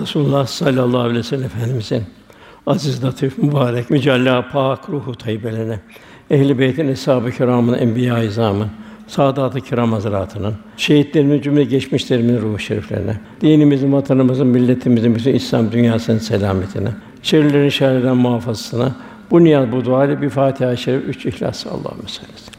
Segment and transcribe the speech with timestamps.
[0.00, 2.04] Resulullah sallallahu aleyhi ve sellem Efendimizin
[2.66, 5.80] aziz, latif, mübarek, mücella, pak ruhu tayyibelerine,
[6.30, 8.68] ehl-i beytin, eshab-ı kiramın, enbiya-i izamın,
[9.06, 16.90] Sadat-ı Kiram Hazretlerinin, şehitlerimizin cümle geçmişlerimin ruhu şeriflerine, dinimizin, vatanımızın, milletimizin, bütün İslam dünyasının selametine,
[17.22, 18.96] şerlerin şerrinden muhafazasına,
[19.30, 22.56] bu niyaz bu dua ile bir Fatiha-i Şerif, üç İhlas Allahümme salli aleyhi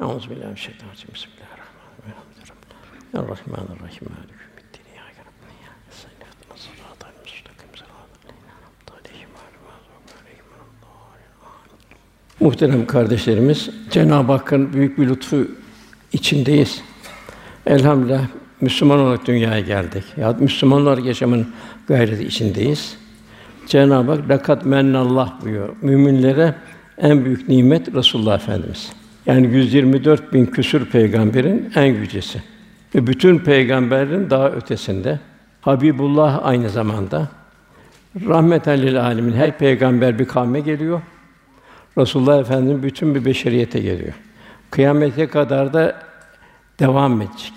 [0.00, 1.08] Euzu billahi mineşşeytanirracim.
[1.14, 2.16] Bismillahirrahmanirrahim.
[3.14, 4.08] Rahmanirrahim.
[4.10, 4.45] Maliki
[12.40, 15.48] Muhterem kardeşlerimiz, Cenab-ı Hakk'ın büyük bir lütfu
[16.12, 16.82] içindeyiz.
[17.66, 18.26] Elhamdülillah
[18.60, 20.04] Müslüman olarak dünyaya geldik.
[20.16, 21.46] Ya Müslümanlar yaşamın
[21.88, 22.96] gayreti içindeyiz.
[23.66, 25.68] Cenab-ı Hak lakat mennallah buyuruyor.
[25.82, 26.54] Müminlere
[26.98, 28.92] en büyük nimet Resulullah Efendimiz.
[29.26, 32.42] Yani 124 bin küsür peygamberin en yücesi.
[32.94, 35.20] Ve bütün peygamberlerin daha ötesinde.
[35.60, 37.28] Habibullah aynı zamanda.
[38.28, 41.00] Rahmeten lil alemin her peygamber bir kavme geliyor.
[41.98, 44.14] Resulullah Efendimiz bütün bir beşeriyete geliyor.
[44.70, 46.02] Kıyamete kadar da
[46.80, 47.52] devam edecek.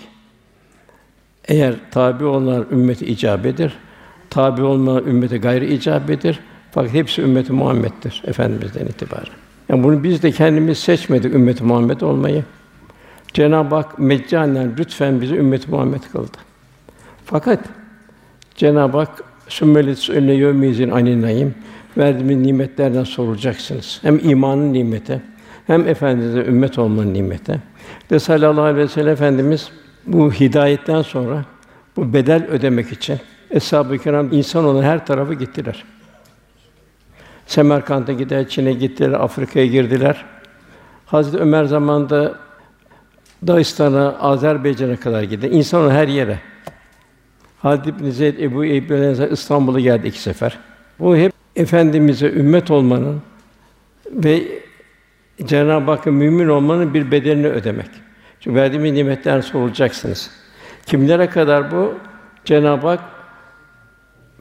[1.44, 3.78] Eğer tabi olanlar ümmeti icabedir,
[4.30, 6.40] tabi olmayan ümmete gayri icabedir.
[6.72, 9.32] Fakat hepsi ümmeti Muhammed'dir efendimizden itibaren.
[9.68, 12.44] Yani bunu biz de kendimiz seçmedik ümmeti Muhammed olmayı.
[13.32, 16.36] Cenab-ı Hak meccanen lütfen bizi ümmeti Muhammed kıldı.
[17.24, 17.60] Fakat
[18.54, 21.54] Cenab-ı Hak sümmelet önüne yevmizin aninayim
[21.96, 23.98] verdiğimiz nimetlerden sorulacaksınız.
[24.02, 25.22] Hem imanın nimeti,
[25.66, 27.60] hem efendimize ümmet olmanın nimeti.
[28.10, 29.70] De sallallahu aleyhi ve sellem efendimiz
[30.06, 31.44] bu hidayetten sonra
[31.96, 33.18] bu bedel ödemek için
[33.50, 35.84] Eshab-ı Kiram insan olan her tarafı gittiler.
[37.46, 40.24] Semerkant'a gider, Çin'e gittiler, Afrika'ya girdiler.
[41.06, 42.34] Hazreti Ömer zamanında
[43.46, 45.48] Dağistan'a, Azerbaycan'a kadar gitti.
[45.48, 46.38] İnsan olan her yere.
[47.62, 50.58] Halid ibn Zeyd, Ebu Eyyub İstanbul'a geldi iki sefer.
[50.98, 53.22] Bu hep efendimize ümmet olmanın
[54.12, 54.42] ve
[55.44, 57.90] Cenab-ı Hakk'a mümin olmanın bir bedelini ödemek.
[58.40, 60.30] Çünkü verdiğimiz nimetler sorulacaksınız.
[60.86, 61.94] Kimlere kadar bu?
[62.44, 63.00] Cenab-ı Hak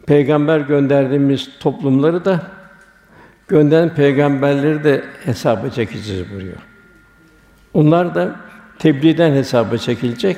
[0.07, 2.41] peygamber gönderdiğimiz toplumları da
[3.47, 6.57] gönderen peygamberleri de hesaba çekeceğiz buyuruyor.
[7.73, 8.35] Onlar da
[8.79, 10.37] tebliğden hesaba çekilecek.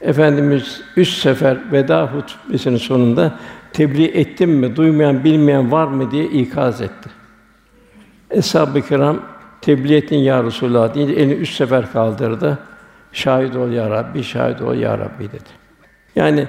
[0.00, 3.38] Efendimiz üç sefer veda hutbesinin sonunda
[3.72, 7.10] tebliğ ettim mi, duymayan, bilmeyen var mı diye ikaz etti.
[8.30, 9.20] Eshab-ı kiram
[9.60, 12.58] tebliğ ettin ya Resulullah deyince elini üç sefer kaldırdı.
[13.12, 15.48] Şahit ol ya Rabbi, şahit ol ya Rabbi dedi.
[16.16, 16.48] Yani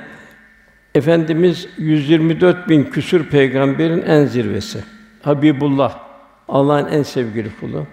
[0.95, 4.83] Efendimiz 124 bin küsür peygamberin en zirvesi.
[5.21, 5.99] Habibullah,
[6.47, 7.85] Allah'ın en sevgili kulu.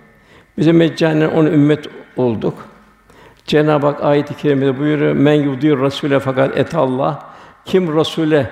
[0.58, 2.54] Bize meccanen onu ümmet olduk.
[3.46, 7.30] Cenab-ı Hak ayet-i kerimede buyuruyor: "Men yudir Rasule fakat et Allah."
[7.64, 8.50] Kim Rasule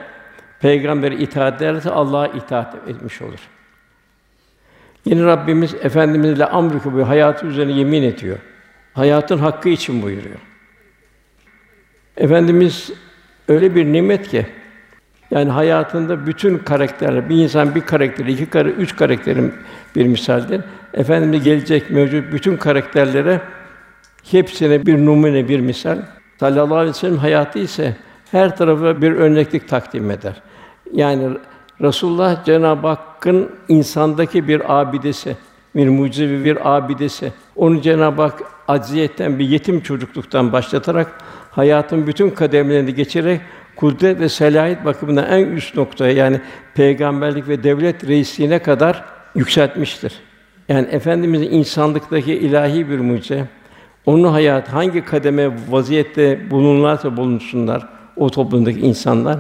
[0.61, 3.41] peygamber itaat ederse Allah'a itaat etmiş olur.
[5.05, 8.39] Yine Rabbimiz efendimizle amrı bu hayatı üzerine yemin ediyor.
[8.95, 10.39] Hayatın hakkı için buyuruyor.
[12.17, 12.91] Efendimiz
[13.49, 14.47] öyle bir nimet ki
[15.31, 19.55] yani hayatında bütün karakterler, bir insan bir karakteri, iki kare, üç karakterin
[19.97, 20.61] bir misaldir.
[20.95, 23.41] Efendimiz gelecek mevcut bütün karakterlere
[24.31, 25.99] hepsine bir numune, bir misal.
[26.41, 27.97] Sallallahu aleyhi ve sellem hayatı ise
[28.31, 30.43] her tarafa bir örneklik takdim eder.
[30.93, 31.29] Yani
[31.81, 35.37] Resulullah Cenab-ı Hakk'ın insandaki bir abidesi,
[35.77, 37.33] bir mucizevi bir abidesi.
[37.57, 41.13] Onu Cenab-ı Hak acziyetten bir yetim çocukluktan başlatarak
[41.51, 43.41] hayatın bütün kademelerini geçerek
[43.77, 46.41] kudret ve selahiyet bakımından en üst noktaya yani
[46.75, 50.13] peygamberlik ve devlet reisliğine kadar yükseltmiştir.
[50.69, 53.45] Yani efendimizin insanlıktaki ilahi bir mucize.
[54.07, 59.39] Onun hayat hangi kademe vaziyette bulunurlarsa bulunsunlar o toplumdaki insanlar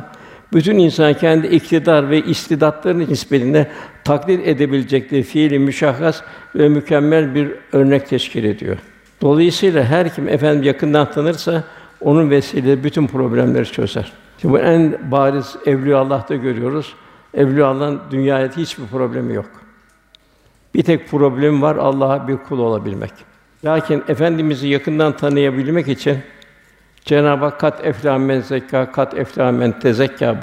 [0.53, 3.71] bütün insan kendi iktidar ve istidatlarının nispetinde
[4.05, 6.23] taklit edebilecekleri fiili müşahhas
[6.55, 8.79] ve mükemmel bir örnek teşkil ediyor.
[9.23, 11.65] Dolayısıyla her kim efendim yakından tanırsa
[12.00, 14.12] onun vesileyle bütün problemleri çözer.
[14.41, 16.94] Şimdi bu en bariz Evliya Allah'ta görüyoruz.
[17.35, 19.51] Evliya Allah'ın dünyada hiçbir problemi yok.
[20.75, 23.11] Bir tek problem var Allah'a bir kul olabilmek.
[23.65, 26.19] Lakin efendimizi yakından tanıyabilmek için
[27.08, 28.43] Cenab-ı Hak kat eflâ men
[28.93, 29.75] kat eflâ men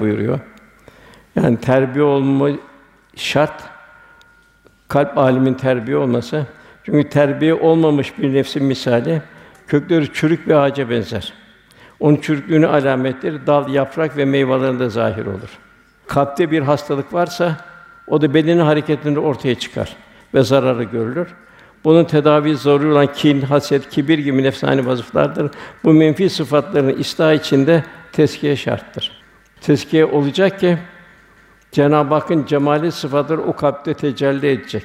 [0.00, 0.40] buyuruyor.
[1.36, 2.48] Yani terbiye olma
[3.16, 3.62] şart.
[4.88, 6.46] Kalp alimin terbiye olması.
[6.84, 9.22] Çünkü terbiye olmamış bir nefsin misali
[9.66, 11.32] kökleri çürük bir ağaca benzer.
[12.00, 15.58] Onun çürüklüğünü alametleri dal, yaprak ve meyvelerinde zahir olur.
[16.06, 17.56] Kalpte bir hastalık varsa
[18.06, 19.96] o da bedenin hareketinde ortaya çıkar
[20.34, 21.28] ve zararı görülür.
[21.84, 25.50] Bunun tedavi zaruri olan kin, haset, kibir gibi nefsani vazıflardır.
[25.84, 29.12] Bu menfi sıfatların ıslah içinde teskiye şarttır.
[29.60, 30.78] tezkiye olacak ki
[31.72, 34.84] Cenab-ı Hakk'ın cemali sıfatları o kalpte tecelli edecek.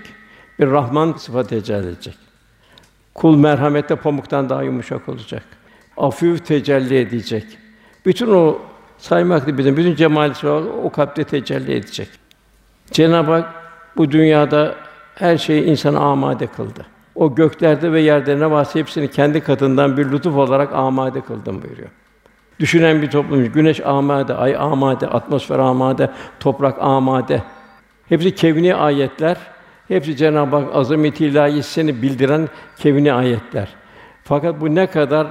[0.59, 2.17] Bir Rahman sıfatı tecelli edecek.
[3.13, 5.43] Kul merhamette pamuktan daha yumuşak olacak.
[5.97, 7.45] Afif tecelli edecek.
[8.05, 8.59] Bütün o
[8.97, 12.09] saymakla bizim bütün cemali sıfatı o kalpte tecelli edecek.
[12.91, 13.53] Cenab-ı Hak
[13.97, 14.75] bu dünyada
[15.21, 16.85] her şeyi insana amade kıldı.
[17.15, 21.89] O göklerde ve yerde ne varsa hepsini kendi katından bir lütuf olarak amade kıldım buyuruyor.
[22.59, 26.09] Düşünen bir toplum, güneş amade, ay amade, atmosfer amade,
[26.39, 27.43] toprak amade.
[28.09, 29.37] Hepsi kevni ayetler.
[29.87, 33.67] Hepsi Cenab-ı Hak azameti ilahisini bildiren kevni ayetler.
[34.23, 35.27] Fakat bu ne kadar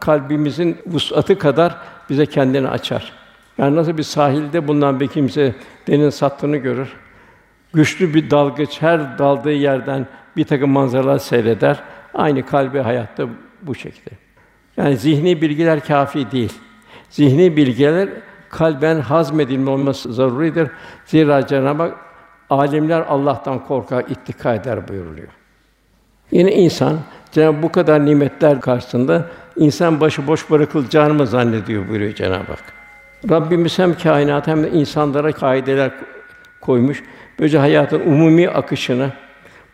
[0.00, 1.76] kalbimizin vusatı kadar
[2.10, 3.12] bize kendini açar.
[3.58, 5.54] Yani nasıl bir sahilde bundan bir kimse
[5.86, 6.96] deniz sattığını görür.
[7.72, 11.82] Güçlü bir dalgıç her daldığı yerden bir takım manzaralar seyreder.
[12.14, 13.26] Aynı kalbi hayatta
[13.62, 14.10] bu şekilde.
[14.76, 16.52] Yani zihni bilgiler kafi değil.
[17.10, 18.08] Zihni bilgiler
[18.50, 20.68] kalben hazmedilme olması zaruridir.
[21.04, 21.94] Zira Cenab-ı Hak
[22.50, 25.28] alimler Allah'tan korkar, ittika eder buyuruluyor.
[26.30, 26.98] Yine insan
[27.32, 29.26] Cenab-ı bu kadar nimetler karşısında
[29.56, 32.64] insan başı boş bırakılacağını mı zannediyor buyuruyor Cenab-ı Hak.
[33.30, 35.90] Rabbimiz hem kainat hem de insanlara kaideler
[36.60, 37.02] koymuş.
[37.38, 39.12] Böylece hayatın umumi akışını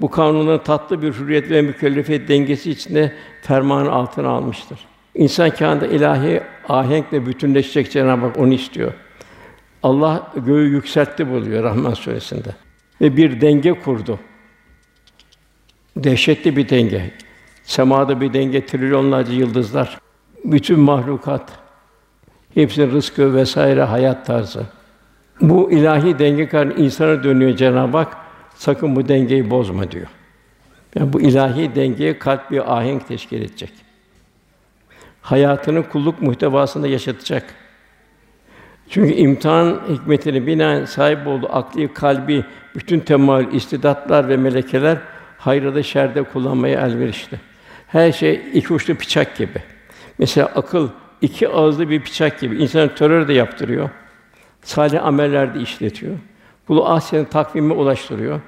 [0.01, 3.13] bu kanunun tatlı bir hürriyet ve mükellefiyet dengesi içinde
[3.43, 4.79] fermanı altına almıştır.
[5.15, 8.93] İnsan kânında ilahi ahenkle bütünleşecek Cenab-ı Hak onu istiyor.
[9.83, 12.49] Allah göğü yükseltti buluyor Rahman suresinde
[13.01, 14.19] ve bir denge kurdu.
[15.97, 17.11] Dehşetli bir denge.
[17.63, 19.99] Semada bir denge, trilyonlarca yıldızlar,
[20.45, 21.53] bütün mahlukat,
[22.55, 24.67] hepsinin rızkı vesaire hayat tarzı.
[25.43, 28.17] Bu ilahi denge karşısında insana dönüyor Cenab-ı Hak.
[28.55, 30.07] Sakın bu dengeyi bozma diyor.
[30.95, 33.73] Yani bu ilahi dengeye kalp bir ahenk teşkil edecek.
[35.23, 37.45] Hayatını kulluk muhtevasında yaşatacak.
[38.89, 42.45] Çünkü imtihan hikmetini binaen sahip olduğu akli, kalbi,
[42.75, 44.99] bütün temayül, istidatlar ve melekeler
[45.39, 47.41] hayrda da şerde kullanmaya elverişli.
[47.89, 49.63] Her şey iki uçlu bıçak gibi.
[50.19, 50.89] Mesela akıl
[51.21, 52.63] iki ağızlı bir bıçak gibi.
[52.63, 53.91] İnsanı terör de yaptırıyor.
[54.63, 56.15] Salih ameller de işletiyor.
[56.69, 58.41] Bunu ahsen takvime ulaştırıyor.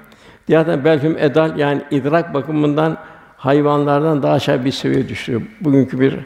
[0.49, 2.99] Diğerden belki edal yani idrak bakımından
[3.37, 5.43] hayvanlardan daha aşağı bir seviye düşürüyor.
[5.61, 6.17] Bugünkü bir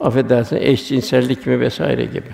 [0.00, 2.28] affedersin eşcinsellik mi vesaire gibi.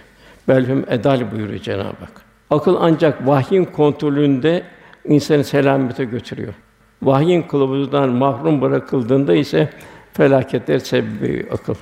[0.48, 2.22] Belhum edal buyuruyor Cenab-ı Hak.
[2.50, 4.62] Akıl ancak vahyin kontrolünde
[5.04, 6.54] insanı selamete götürüyor.
[7.02, 9.70] Vahyin kılavuzundan mahrum bırakıldığında ise
[10.12, 11.74] felaketler sebebi akıl.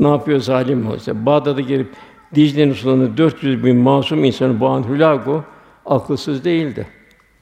[0.00, 1.26] Ne yapıyor zalim olsa?
[1.26, 1.88] Bağdat'a gelip
[2.34, 5.44] Dicle'nin sularında 400 bin masum insanı boğan Hülagu
[5.86, 6.86] akılsız değildi.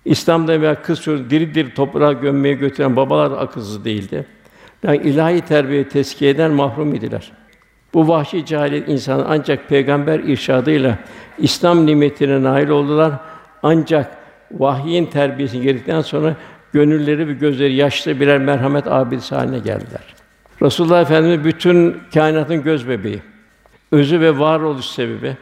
[0.04, 4.26] İslam'da veya kız çocuğu diri diri toprağa gömmeye götüren babalar akılsız değildi.
[4.82, 7.32] Yani ilahi terbiye tezkiyeden mahrum idiler.
[7.94, 10.98] Bu vahşi cehalet insanı ancak peygamber irşadıyla
[11.38, 13.12] İslam nimetine nail oldular.
[13.62, 14.16] Ancak
[14.52, 16.36] vahyin terbiyesini girdikten sonra
[16.72, 20.14] gönülleri ve gözleri yaşlı birer merhamet abidesi haline geldiler.
[20.62, 23.22] Resulullah Efendimiz bütün kainatın göz bebeği,
[23.92, 25.36] özü ve varoluş sebebi,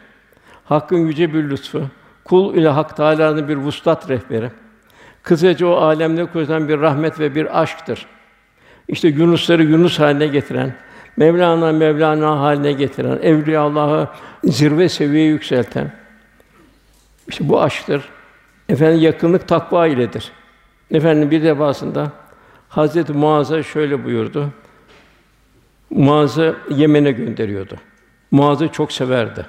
[0.65, 1.83] Hakk'ın yüce bir lütfu,
[2.23, 4.51] kul ile Hak Teâlâ'nın bir vuslat rehberi.
[5.23, 8.05] Kısaca o alemde koyulan bir rahmet ve bir aşktır.
[8.87, 10.75] İşte Yunusları Yunus haline getiren,
[11.17, 14.07] Mevlana Mevlana haline getiren, Evliya Allah'ı
[14.43, 15.91] zirve seviyeye yükselten.
[17.27, 18.09] İşte bu aşktır.
[18.69, 20.31] Efendim yakınlık takva iledir.
[20.91, 22.11] Efendim bir defasında
[22.69, 24.49] Hazreti Muaz'a şöyle buyurdu.
[25.89, 27.75] Muaz'ı Yemen'e gönderiyordu.
[28.35, 29.45] Muaz'ı çok severdi.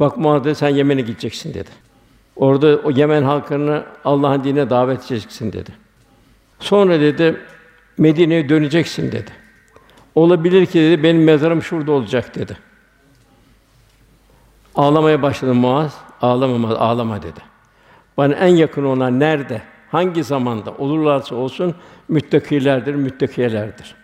[0.00, 1.70] Bak Muaz'ı sen Yemen'e gideceksin dedi.
[2.36, 5.70] Orada o Yemen halkını Allah'ın dinine davet edeceksin dedi.
[6.60, 7.40] Sonra dedi
[7.98, 9.30] Medine'ye döneceksin dedi.
[10.14, 12.56] Olabilir ki dedi benim mezarım şurada olacak dedi.
[14.74, 15.94] Ağlamaya başladı Muaz.
[16.22, 17.40] Ağlama, ağlama dedi.
[18.16, 19.62] Bana en yakın olan nerede?
[19.90, 21.74] Hangi zamanda olurlarsa olsun
[22.08, 23.94] müttakilerdir, müttakiyelerdir.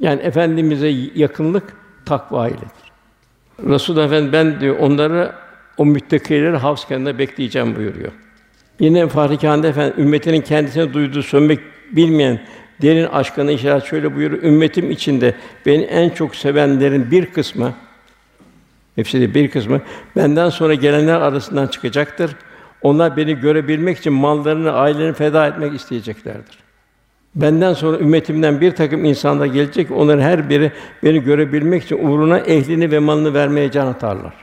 [0.00, 2.84] Yani efendimize yakınlık takva iledir.
[3.68, 5.32] Resul Efendi ben diyor onları
[5.76, 8.12] o müttakileri havz kenarında bekleyeceğim buyuruyor.
[8.80, 11.60] Yine Fahri Kâhane Efendi ümmetinin kendisine duyduğu sönmek
[11.92, 12.40] bilmeyen
[12.82, 14.42] derin aşkını işaret şöyle buyuruyor.
[14.42, 15.34] Ümmetim içinde
[15.66, 17.74] beni en çok sevenlerin bir kısmı
[18.96, 19.80] hepsi de bir kısmı
[20.16, 22.36] benden sonra gelenler arasından çıkacaktır.
[22.82, 26.63] Onlar beni görebilmek için mallarını, ailelerini feda etmek isteyeceklerdir.
[27.36, 30.72] Benden sonra ümmetimden bir takım insanlar gelecek, onların her biri
[31.02, 34.34] beni görebilmek için uğruna ehlini ve malını vermeye can atarlar.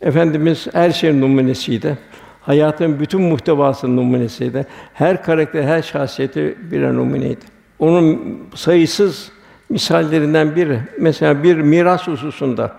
[0.00, 1.98] Efendimiz her şeyin numunesiydi.
[2.40, 4.66] Hayatın bütün muhtevasının numunesiydi.
[4.94, 7.44] Her karakter, her şahsiyeti bir numuneydi.
[7.78, 9.30] Onun sayısız
[9.70, 12.72] misallerinden biri, mesela bir miras hususunda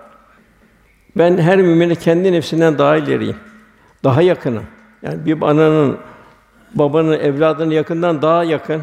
[1.18, 3.36] Ben her mümine kendi nefsinden daha ileriyim.
[4.04, 4.64] Daha yakınım.
[5.02, 5.98] Yani bir ananın,
[6.76, 8.82] babanın, evladının yakından daha yakın.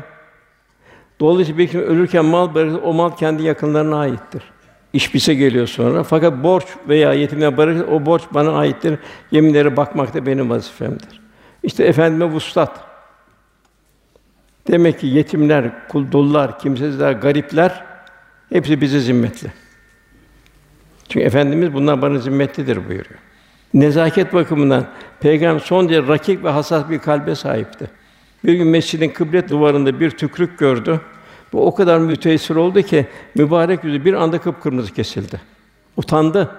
[1.20, 4.42] Dolayısıyla bir kim ölürken mal bırakır, o mal kendi yakınlarına aittir.
[4.92, 6.02] İş bize geliyor sonra.
[6.02, 8.98] Fakat borç veya yetimler bırakır, o borç bana aittir.
[9.30, 11.20] Yeminlere bakmak da benim vazifemdir.
[11.62, 12.80] İşte efendime vuslat.
[14.68, 17.84] Demek ki yetimler, kul dullar, kimsesizler, garipler
[18.48, 19.52] hepsi bize zimmetli.
[21.08, 23.20] Çünkü efendimiz bunlar bana zimmetlidir buyuruyor.
[23.74, 24.86] Nezaket bakımından
[25.20, 27.90] peygamber son derece rakik ve hassas bir kalbe sahipti.
[28.46, 31.00] Bir gün mescidin kıble duvarında bir tükrük gördü.
[31.52, 35.40] Bu o kadar müteessir oldu ki mübarek yüzü bir anda kıpkırmızı kesildi.
[35.96, 36.50] Utandı.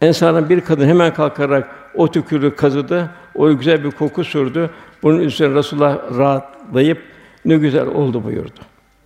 [0.00, 4.70] Ensardan bir kadın hemen kalkarak o tükürüğü kazıdı, o güzel bir koku sürdü.
[5.02, 7.02] Bunun üzerine Resulullah rahatlayıp
[7.44, 8.60] ne güzel oldu buyurdu.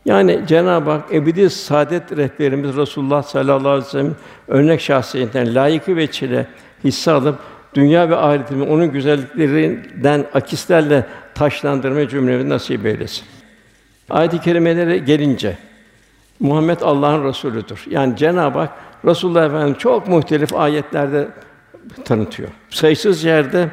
[0.05, 4.14] Yani Cenab-ı Hak ebedi saadet rehberimiz Resulullah sallallahu aleyhi ve sellem
[4.49, 6.47] örnek şahsiyetinden layıkı ve çile
[6.85, 7.38] hisse alıp
[7.75, 13.25] dünya ve ahiretimi onun güzelliklerinden akislerle taşlandırma cümlemizi nasip eylesin.
[14.11, 15.57] Ayet-i kerimelere gelince
[16.41, 17.85] Muhammed Allah'ın Resulüdür.
[17.91, 18.71] Yani Cenab-ı Hak
[19.05, 21.29] Resulullah Efendimiz çok muhtelif ayetlerde
[22.05, 22.49] tanıtıyor.
[22.71, 23.69] Sayısız yerde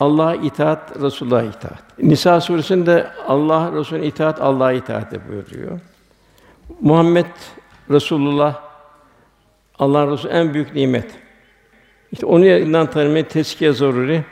[0.00, 1.98] Allah'a itaat, Resulullah'a itaat.
[1.98, 5.80] Nisa suresinde Allah Resulüne itaat, Allah'a itaat buyuruyor.
[6.80, 7.26] Muhammed
[7.90, 8.60] Resulullah
[9.78, 11.21] Allah Resulü en büyük nimet.
[12.12, 14.24] İşte onu yanından tanımaya teskiye zaruri.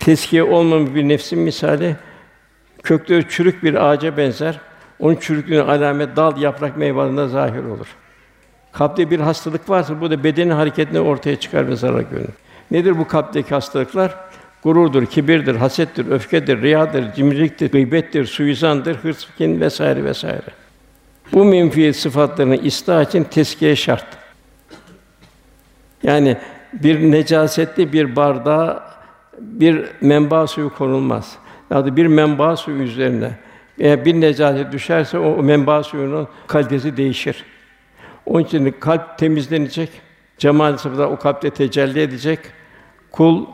[0.00, 1.96] Teskiye olmamış bir nefsin misali
[2.82, 4.60] kökleri çürük bir ağaca benzer.
[4.98, 7.86] Onun çürüklüğüne alamet dal, yaprak, meyvelerinde zahir olur.
[8.72, 12.28] Kalpte bir hastalık varsa bu da bedenin hareketini ortaya çıkar ve zarar görür.
[12.70, 14.14] Nedir bu kalpteki hastalıklar?
[14.62, 20.50] Gururdur, kibirdir, hasettir, öfkedir, riyadır, cimriliktir, gıybettir, suizandır, hırs, kin vesaire vesaire.
[21.32, 24.06] Bu menfi sıfatlarını ıslah için teskiye şart.
[26.02, 26.36] Yani
[26.72, 28.98] bir necasetli bir bardağa
[29.38, 31.36] bir menba suyu konulmaz.
[31.70, 33.30] Ya da bir menba suyu üzerine
[33.78, 37.44] eğer bir necaset düşerse o menba suyunun kalitesi değişir.
[38.26, 39.90] Onun için kalp temizlenecek,
[40.38, 42.38] cemal sıfatlar o kalpte tecelli edecek.
[43.12, 43.46] Kul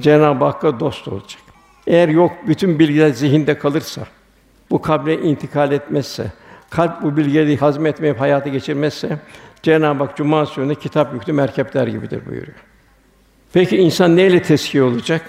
[0.00, 1.42] Cenab-ı Hakk'a dost olacak.
[1.86, 4.02] Eğer yok bütün bilgiler zihinde kalırsa,
[4.70, 6.32] bu kalbe intikal etmezse,
[6.70, 9.18] kalp bu bilgileri hazmetmeyip hayata geçirmezse
[9.62, 12.56] Cenab-ı Hak Cuma Suresi'nde kitap yüklü merkepler gibidir buyuruyor.
[13.52, 15.22] Peki insan neyle teskiye olacak?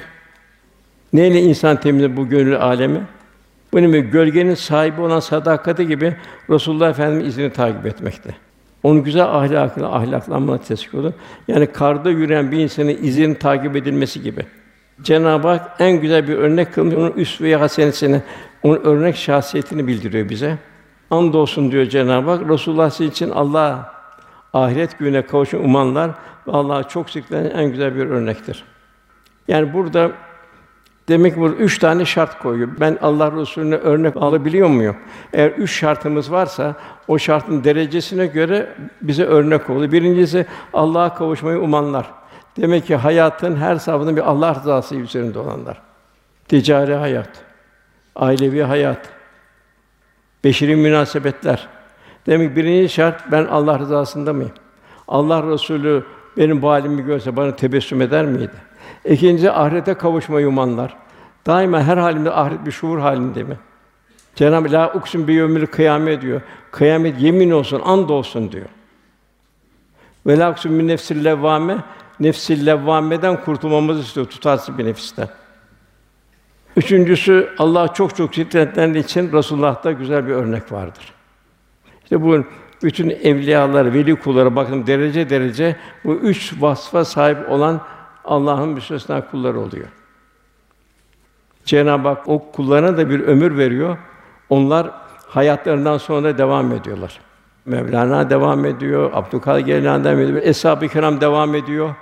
[1.13, 3.01] Neyle insan temizler bu gönül alemi?
[3.73, 6.15] Bunun gibi gölgenin sahibi olan sadakati gibi
[6.49, 8.35] Resulullah Efendimiz izini takip etmekte.
[8.83, 11.13] Onun güzel ahlakına ahlaklanma teşvik olur.
[11.47, 14.45] Yani karda yürüyen bir insanın izinin takip edilmesi gibi.
[15.01, 18.21] Cenab-ı Hak en güzel bir örnek kılmış, onun üsve-i hasenesini,
[18.63, 20.57] onun örnek şahsiyetini bildiriyor bize.
[21.09, 23.93] Andolsun diyor Cenab-ı Hak, Resulullah sizin için Allah
[24.53, 26.11] ahiret gününe kavuşun umanlar
[26.47, 28.63] Allah'a çok sıklenen en güzel bir örnektir.
[29.47, 30.11] Yani burada
[31.07, 32.69] Demek ki burada üç tane şart koyuyor.
[32.79, 34.95] Ben Allah Resulüne örnek alabiliyor muyum?
[35.33, 36.75] Eğer üç şartımız varsa
[37.07, 39.91] o şartın derecesine göre bize örnek oluyor.
[39.91, 42.11] Birincisi Allah'a kavuşmayı umanlar.
[42.57, 45.81] Demek ki hayatın her safhasında bir Allah rızası üzerinde olanlar.
[46.47, 47.29] Ticari hayat,
[48.15, 49.09] ailevi hayat,
[50.43, 51.67] beşeri münasebetler.
[52.27, 54.51] Demek ki birinci şart ben Allah rızasında mıyım?
[55.07, 56.03] Allah Resulü
[56.37, 58.51] benim bu halimi görse bana tebessüm eder miydi?
[59.05, 60.97] İkinci ahirete kavuşmayı umanlar.
[61.45, 63.57] Daima her halimde ahiret bir şuur halinde mi?
[64.35, 66.41] Cenab-ı La uksun bi yevmil kıyamet diyor.
[66.71, 68.65] Kıyamet yemin olsun, and olsun diyor.
[70.27, 71.77] Ve la uksun min nefsil levvame
[72.19, 75.27] nefsil levvameden kurtulmamızı istiyor tutarsız bir nefisten.
[76.75, 81.13] Üçüncüsü Allah çok çok şiddetlenen için Resulullah'ta güzel bir örnek vardır.
[82.11, 82.43] İşte bu
[82.83, 87.81] bütün evliyalar, veli kulları bakın derece derece bu üç vasfa sahip olan
[88.25, 89.87] Allah'ın müstesna kulları oluyor.
[91.65, 93.97] Cenab-ı Hak o kullarına da bir ömür veriyor.
[94.49, 94.91] Onlar
[95.27, 97.19] hayatlarından sonra devam ediyorlar.
[97.65, 101.95] Mevlana devam ediyor, Abdülkadir Geylani devam ediyor, Eshab-ı Kiram devam ediyor.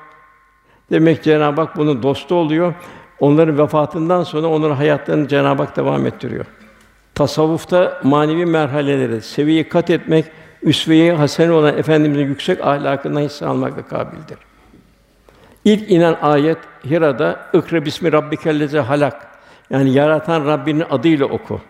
[0.91, 2.73] Demek Cenab-ı Hak bunun dostu oluyor.
[3.19, 6.45] Onların vefatından sonra onların hayatlarını Cenab-ı Hak devam ettiriyor.
[7.19, 10.25] Tasavvufta manevi merhaleleri, seviyeyi kat etmek,
[10.63, 14.37] üsve-i hasene olan efendimizin yüksek ahlakından hisse almakla kabildir.
[15.65, 16.57] İlk inen ayet
[16.89, 19.27] Hira'da "Ikra bismi rabbikellezi halak."
[19.69, 21.61] Yani yaratan Rabbinin adıyla oku.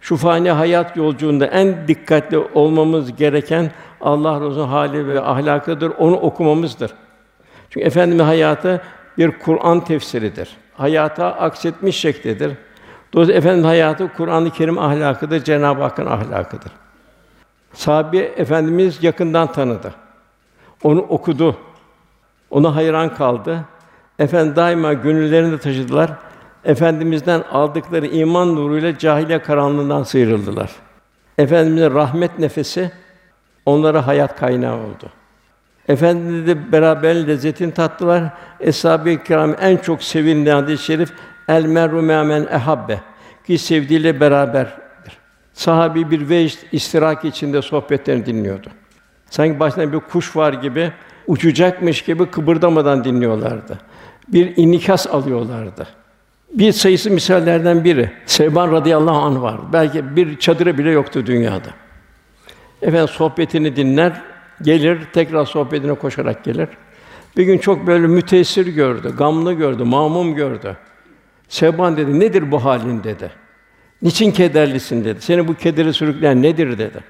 [0.00, 3.70] Şu fani hayat yolculuğunda en dikkatli olmamız gereken
[4.00, 5.92] Allah Resulü'nün hali ve ahlakıdır.
[5.98, 6.90] Onu okumamızdır.
[7.70, 8.80] Çünkü efendimin hayatı
[9.18, 10.48] bir Kur'an tefsiridir.
[10.76, 12.52] Hayata aksetmiş şeklidir.
[13.14, 16.72] Dolayısıyla efendim hayatı Kur'an-ı Kerim ahlakıdır, Cenab-ı Hakk'ın ahlakıdır.
[17.72, 19.94] Sahabe efendimiz yakından tanıdı.
[20.82, 21.56] Onu okudu.
[22.50, 23.64] Ona hayran kaldı.
[24.18, 26.10] Efendim daima gönüllerinde taşıdılar.
[26.64, 30.70] Efendimizden aldıkları iman nuruyla cahiliye karanlığından sıyrıldılar.
[31.38, 32.90] Efendimizin rahmet nefesi
[33.66, 35.10] onlara hayat kaynağı oldu.
[35.88, 38.24] Efendimizle beraber lezzetin tattılar.
[38.60, 41.12] Eshab-ı kiram en çok sevilen hadis-i şerif
[41.48, 43.00] el meru men ehabbe
[43.46, 44.84] ki sevdiğiyle beraberdir.
[45.52, 48.68] Sahabi bir vecd istirak içinde sohbetlerini dinliyordu.
[49.30, 50.92] Sanki başında bir kuş var gibi
[51.26, 53.78] uçacakmış gibi kıpırdamadan dinliyorlardı.
[54.28, 55.86] Bir inikas alıyorlardı.
[56.52, 58.10] Bir sayısı misallerden biri.
[58.26, 59.60] Sevban radıyallahu anh var.
[59.72, 61.70] Belki bir çadırı bile yoktu dünyada.
[62.82, 64.22] Efendim sohbetini dinler,
[64.62, 66.68] gelir, tekrar sohbetine koşarak gelir.
[67.36, 70.76] Bir gün çok böyle müteessir gördü, gamlı gördü, mamum gördü.
[71.48, 73.30] Sevban dedi, nedir bu halin dedi.
[74.02, 75.20] Niçin kederlisin dedi.
[75.20, 77.00] Seni bu kederi sürükleyen nedir dedi.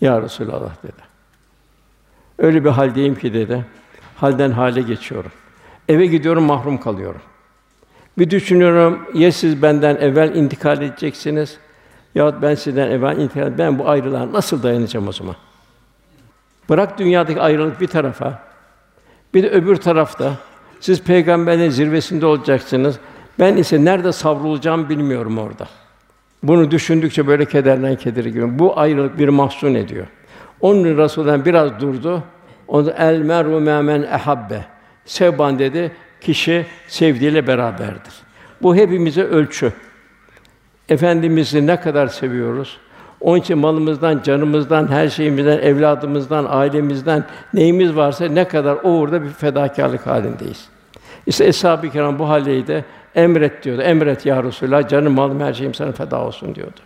[0.00, 1.02] Ya Resulallah dedi.
[2.38, 3.64] Öyle bir haldeyim ki dedi.
[4.16, 5.32] Halden hale geçiyorum.
[5.88, 7.20] Eve gidiyorum mahrum kalıyorum.
[8.18, 11.58] Bir düşünüyorum ya siz benden evvel intikal edeceksiniz
[12.14, 15.36] ya ben sizden evvel intikal ben bu ayrılığa nasıl dayanacağım o zaman?
[16.68, 18.42] Bırak dünyadaki ayrılık bir tarafa.
[19.34, 20.32] Bir de öbür tarafta
[20.80, 22.98] siz peygamberin zirvesinde olacaksınız.
[23.38, 25.68] Ben ise nerede savrulacağım bilmiyorum orada.
[26.42, 28.58] Bunu düşündükçe böyle kederden kederi gibi.
[28.58, 30.06] Bu ayrılık bir mahzun ediyor.
[30.60, 32.22] Onun Resulü'nden biraz durdu.
[32.68, 34.64] Onu el meru men ehabbe.
[35.04, 38.14] Sevban dedi, kişi sevdiğiyle beraberdir.
[38.62, 39.72] Bu hepimize ölçü.
[40.88, 42.78] Efendimizi ne kadar seviyoruz?
[43.20, 49.28] Onun için malımızdan, canımızdan, her şeyimizden, evladımızdan, ailemizden neyimiz varsa ne kadar o uğurda bir
[49.28, 50.68] fedakarlık halindeyiz.
[51.26, 52.84] İşte eshab-ı kiram bu haldeydi.
[53.14, 53.82] Emret diyordu.
[53.82, 56.80] Emret ya Resulallah, canım, malım, her şeyim sana feda olsun diyordu.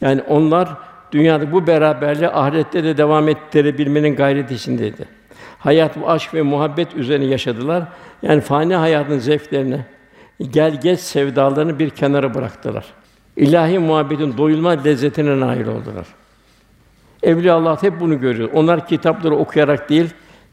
[0.00, 0.68] Yani onlar
[1.12, 5.08] dünyada bu beraberliği ahirette de devam ettirebilmenin gayreti içindeydi.
[5.58, 7.82] Hayat bu aşk ve muhabbet üzerine yaşadılar.
[8.22, 9.80] Yani fani hayatın zevklerini,
[10.50, 12.84] gel geç sevdalarını bir kenara bıraktılar.
[13.36, 16.06] İlahi muhabbetin doyulmaz lezzetine nail oldular.
[17.22, 18.50] Evliya Allah hep bunu görüyor.
[18.52, 20.10] Onlar kitapları okuyarak değil,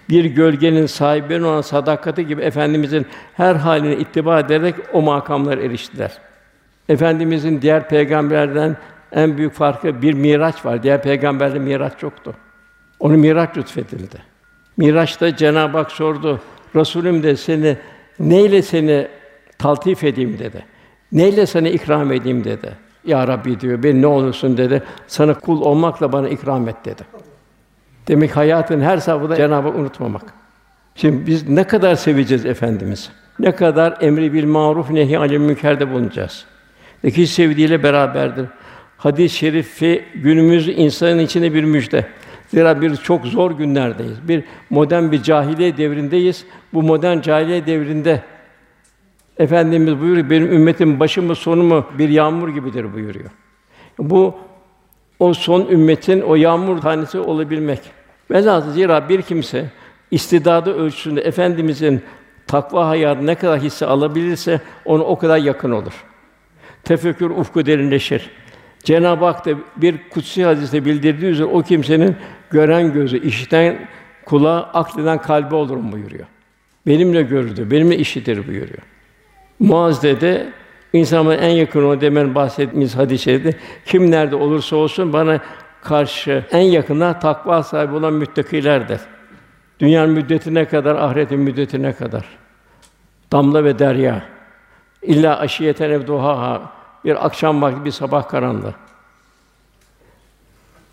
[0.10, 6.12] bir gölgenin sahibinin olan sadakati gibi efendimizin her haline ittiba ederek o makamlara eriştiler.
[6.90, 8.78] Efendimizin diğer peygamberlerden
[9.12, 10.84] en büyük farkı bir miraç var.
[10.84, 12.34] Diğer peygamberde miraç yoktu.
[13.00, 14.18] Onu miraç lütfedildi.
[14.78, 16.42] Miraç'ta Cenab-ı Hak sordu.
[16.76, 17.78] Resulüm de seni
[18.20, 19.08] neyle seni
[19.58, 20.66] taltif edeyim dedi.
[21.12, 22.78] Neyle sana ikram edeyim dedi.
[23.06, 24.84] Ya Rabbi diyor, ben ne olursun dedi.
[25.08, 27.02] Sana kul olmakla bana ikram et dedi.
[28.08, 30.34] Demek hayatın her safhada Cenab-ı unutmamak.
[30.96, 33.10] Şimdi biz ne kadar seveceğiz efendimiz?
[33.40, 36.46] Ne kadar emri bil maruf nehi anil münkerde bulunacağız?
[37.04, 38.46] İki sevdiğiyle beraberdir.
[38.98, 42.06] Hadis-i şerifi günümüz insanın içinde bir müjde.
[42.48, 44.28] Zira bir çok zor günlerdeyiz.
[44.28, 46.46] Bir modern bir cahiliye devrindeyiz.
[46.74, 48.22] Bu modern cahiliye devrinde
[49.38, 53.30] Efendimiz buyuruyor, benim ümmetim başı mı sonu mu bir yağmur gibidir buyuruyor.
[54.00, 54.36] Bu
[55.20, 57.80] o son ümmetin o yağmur tanesi olabilmek.
[58.32, 59.66] Velhâsıl zira bir kimse
[60.12, 62.02] istidadı ölçüsünde efendimizin
[62.48, 66.04] takva hayatı ne kadar hisse alabilirse onu o kadar yakın olur.
[66.84, 68.30] Tefekkür ufku derinleşir.
[68.84, 72.16] Cenab-ı Hak da bir kutsi hadiste bildirdiği üzere o kimsenin
[72.50, 73.88] gören gözü, işiten
[74.26, 76.26] kulağı, akleden kalbi olurum buyuruyor.
[76.88, 78.82] Benimle gördü, benimle işitir buyuruyor.
[79.62, 80.54] Muaz dedi,
[80.94, 85.40] insanın en yakın olan demen bahsettiğimiz hadis-i kim nerede olursa olsun bana
[85.82, 89.02] karşı en yakınlar takva sahibi olan müttakilerdir.
[89.80, 92.26] Dünyanın müddetine kadar, ahiretin müddetine kadar.
[93.32, 94.24] Damla ve derya.
[95.02, 96.62] İlla aşiyeten evduha
[97.06, 98.74] bir akşam vakti, bir sabah karanlığı.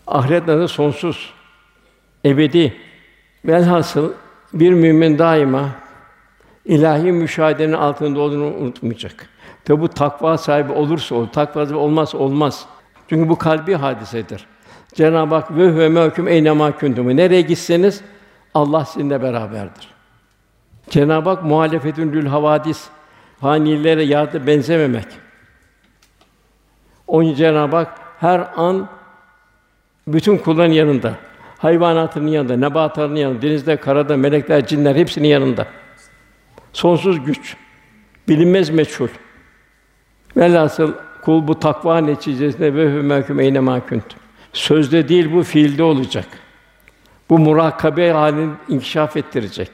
[0.07, 1.33] Ahiret nasıl sonsuz,
[2.25, 2.73] ebedi.
[3.45, 4.13] Velhasıl
[4.53, 5.69] bir mümin daima
[6.65, 9.29] ilahi müşahedenin altında olduğunu unutmayacak.
[9.65, 12.65] Tabi bu takva sahibi olursa olur, takva sahibi olmaz olmaz.
[13.07, 14.45] Çünkü bu kalbi hadisedir.
[14.93, 17.17] Cenab-ı Hak ve huve mehkum eynema kuntum.
[17.17, 18.01] Nereye gitseniz
[18.53, 19.87] Allah sizinle beraberdir.
[20.89, 22.87] Cenab-ı Hak muhalefetün lül havadis
[23.41, 25.05] fanilere yardı benzememek.
[27.07, 28.87] Onun Cenab-ı Hak her an
[30.07, 31.13] bütün kulların yanında.
[31.57, 35.67] Hayvanatın yanında, nebatların yanında, denizde, karada, melekler, cinler hepsinin yanında.
[36.73, 37.55] Sonsuz güç,
[38.27, 39.07] bilinmez meçhul.
[40.37, 44.05] Velhasıl kul bu takva neticesinde ve hümeküm eyne makünt.
[44.53, 46.25] Sözde değil bu fiilde olacak.
[47.29, 49.71] Bu murakabe halini inkişaf ettirecek.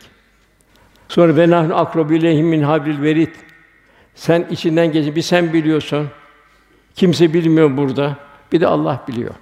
[1.08, 3.36] Sonra ve nahnu akrabilehim min hablil verit.
[4.16, 6.08] Sen içinden geçin, bir sen biliyorsun.
[6.96, 8.18] Kimse bilmiyor burada.
[8.52, 9.34] Bir de Allah biliyor.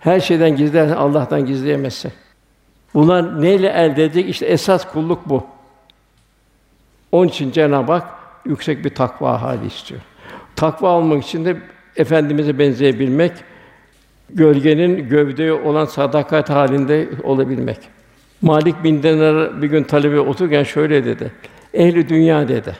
[0.00, 2.12] Her şeyden gizlersen Allah'tan gizleyemezsin.
[2.94, 4.28] Bunlar neyle elde edecek?
[4.28, 5.46] İşte esas kulluk bu.
[7.12, 8.06] Onun için Cenab-ı Hak
[8.46, 10.00] yüksek bir takva hali istiyor.
[10.56, 11.56] Takva olmak için de
[11.96, 13.32] efendimize benzeyebilmek,
[14.30, 17.78] gölgenin gövdeye olan sadakat halinde olabilmek.
[18.42, 21.32] Malik bin Dinar bir gün talebe otururken şöyle dedi.
[21.74, 22.76] Ehli dünya dedi.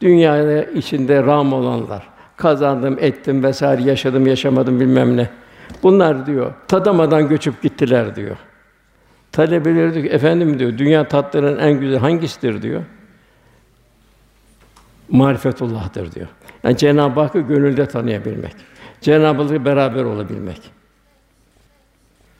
[0.00, 2.08] Dünyada içinde ram olanlar.
[2.36, 5.28] Kazandım, ettim vesaire, yaşadım, yaşamadım bilmem ne.
[5.82, 8.36] Bunlar diyor, tadamadan göçüp gittiler diyor.
[9.32, 12.82] Talebeleri diyor ki, efendim diyor, dünya tatlarının en güzel hangisidir diyor.
[15.12, 16.28] Marifetullah'tır diyor.
[16.64, 18.52] Yani Cenab-ı Hakk'ı gönülde tanıyabilmek.
[19.00, 20.60] Cenab-ı Hak'la beraber olabilmek.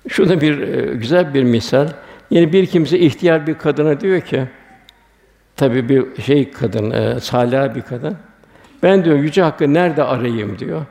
[0.09, 1.89] Şurada bir e, güzel bir misal.
[2.31, 4.45] Yine bir kimse ihtiyar bir kadına diyor ki,
[5.57, 8.17] tabii bir şey kadın, e, salih bir kadın.
[8.83, 10.87] Ben diyor yüce hakkı nerede arayayım diyor.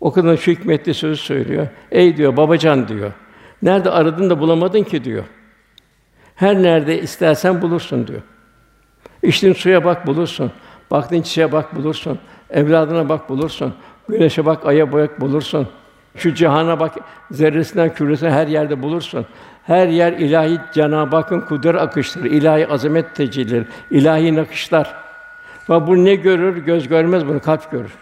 [0.00, 1.66] O kadın şu hikmetli sözü söylüyor.
[1.90, 3.12] Ey diyor babacan diyor.
[3.62, 5.24] Nerede aradın da bulamadın ki diyor.
[6.34, 8.22] Her nerede istersen bulursun diyor.
[9.22, 10.52] İçtiğin suya bak bulursun.
[10.90, 12.18] Baktığın çiçeğe bak bulursun.
[12.50, 13.74] Evladına bak bulursun.
[14.08, 15.68] Güneşe bak, aya bak bulursun.
[16.16, 16.94] Şu cihana bak,
[17.30, 19.26] zerresinden küresine her yerde bulursun.
[19.66, 24.94] Her yer ilahi Cenab-ı Hakk'ın kudret akışları, ilahi azamet tecellileri, ilahi nakışlar.
[25.70, 26.56] Ve bu ne görür?
[26.56, 27.94] Göz görmez bunu, kalp görür.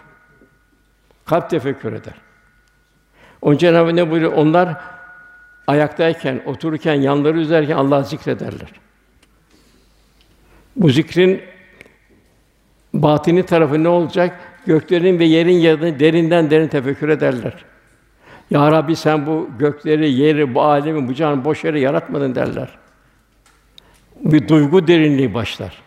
[1.25, 2.15] Kalp tefekkür eder.
[3.43, 4.33] Onun Cenab-ı ne buyuruyor?
[4.33, 4.77] Onlar
[5.67, 8.69] ayaktayken, otururken, yanları üzerken Allah'ı zikrederler.
[10.79, 11.43] Bu zikrin
[12.95, 14.41] batini tarafı ne olacak?
[14.67, 17.65] Göklerin ve yerin yanını derinden derin tefekkür ederler.
[18.51, 22.79] Ya Rabbi sen bu gökleri, yeri, bu alemi, bu canı boş yere yaratmadın derler.
[24.21, 25.83] Bir duygu derinliği başlar.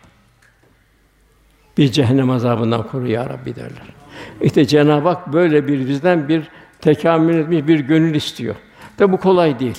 [1.78, 3.94] Bir cehennem azabından koru ya Rabbi derler.
[4.42, 6.44] İşte Cenab-ı Hak böyle bir bizden bir
[6.82, 8.56] tekamül etmiş bir gönül istiyor.
[8.98, 9.78] Tabi bu kolay değil.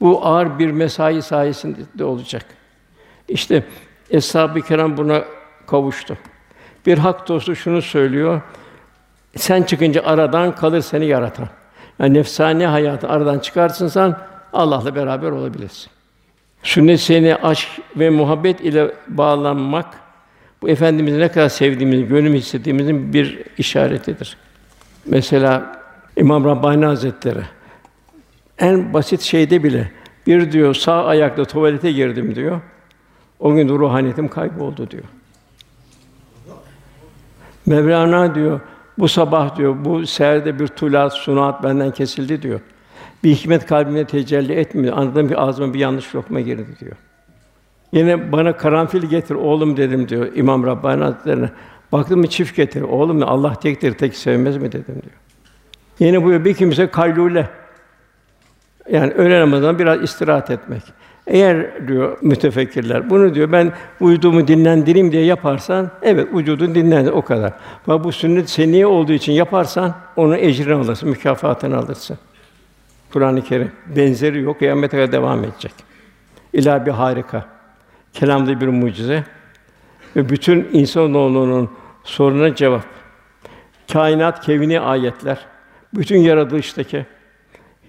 [0.00, 2.46] Bu ağır bir mesai sayesinde olacak.
[3.30, 3.64] İşte
[4.10, 5.24] Eshab-ı Kiram buna
[5.66, 6.18] kavuştu.
[6.86, 8.40] Bir hak dostu şunu söylüyor.
[9.36, 11.48] Sen çıkınca aradan kalır seni yaratan.
[11.98, 14.16] Yani nefsani hayatı aradan çıkarsın sen
[14.52, 15.90] Allah'la beraber olabilirsin.
[16.62, 19.86] Sünnet seni aşk ve muhabbet ile bağlanmak
[20.62, 24.36] bu efendimizi ne kadar sevdiğimizi, gönlüm hissettiğimizin bir işaretidir.
[25.06, 25.82] Mesela
[26.16, 27.42] İmam Rabbani Hazretleri
[28.58, 29.90] en basit şeyde bile
[30.26, 32.60] bir diyor sağ ayakla tuvalete girdim diyor.
[33.40, 35.04] O gün ruhaniyetim kayboldu diyor.
[37.66, 38.60] Mevlana diyor
[38.98, 42.60] bu sabah diyor bu seherde bir tulat sunat benden kesildi diyor.
[43.24, 44.96] Bir hikmet kalbime tecelli etmiyor.
[44.96, 46.96] Anladığım bir ağzıma bir yanlış lokma girdi diyor.
[47.92, 51.50] Yine bana karanfil getir oğlum dedim diyor İmam Rabbani Hazretlerine.
[51.92, 52.82] Baktım mı çift getir.
[52.82, 55.20] Oğlum Allah tektir, tek sevmez mi dedim diyor.
[55.98, 57.48] Yine bu bir kimse kaylule.
[58.90, 60.82] Yani öğle namazından biraz istirahat etmek.
[61.30, 67.52] Eğer diyor mütefekkirler bunu diyor ben uyuduğumu dinlendireyim diye yaparsan evet vücudun dinlendir o kadar.
[67.86, 72.18] Ama bu sünnet seniye olduğu için yaparsan onun ecrini alırsın, mükafatını alırsın.
[73.12, 75.72] Kur'an-ı Kerim benzeri yok, kıyamete kadar devam edecek.
[76.52, 77.44] İlahi bir harika.
[78.12, 79.24] Kelamda bir mucize
[80.16, 81.70] ve bütün insanoğlunun
[82.04, 82.84] soruna cevap.
[83.92, 85.38] Kainat kevni ayetler,
[85.94, 87.06] bütün yaratılıştaki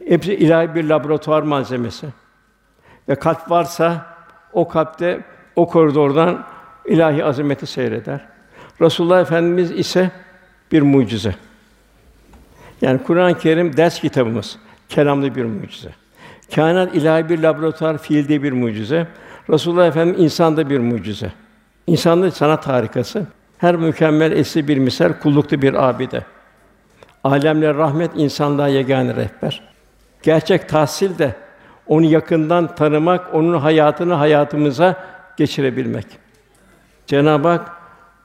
[0.08, 2.08] hepsi ilahi bir laboratuvar malzemesi.
[3.10, 4.06] Ve kalp varsa
[4.54, 5.20] o kalpte
[5.56, 6.46] o koridordan
[6.86, 8.22] ilahi azameti seyreder.
[8.82, 10.12] Resulullah Efendimiz ise
[10.72, 11.36] bir mucize.
[12.82, 14.58] Yani Kur'an-ı Kerim ders kitabımız,
[14.90, 15.90] kelamlı bir mucize.
[16.56, 19.08] Kainat ilahi bir laboratuvar, fiilde bir mucize.
[19.50, 21.32] Resulullah Efendimiz insanda bir mucize.
[21.88, 23.26] İnsanda sanat harikası.
[23.58, 26.26] Her mükemmel esli bir misal, kullukta bir abide.
[27.24, 29.62] Alemler rahmet, insanlığa yegâne rehber.
[30.24, 31.36] Gerçek tahsil de
[31.92, 34.96] onu yakından tanımak, onun hayatını hayatımıza
[35.38, 36.06] geçirebilmek.
[37.08, 37.72] Cenab-ı Hak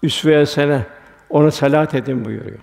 [0.03, 0.83] üsve sene
[1.31, 2.59] ona salat edin buyuruyor.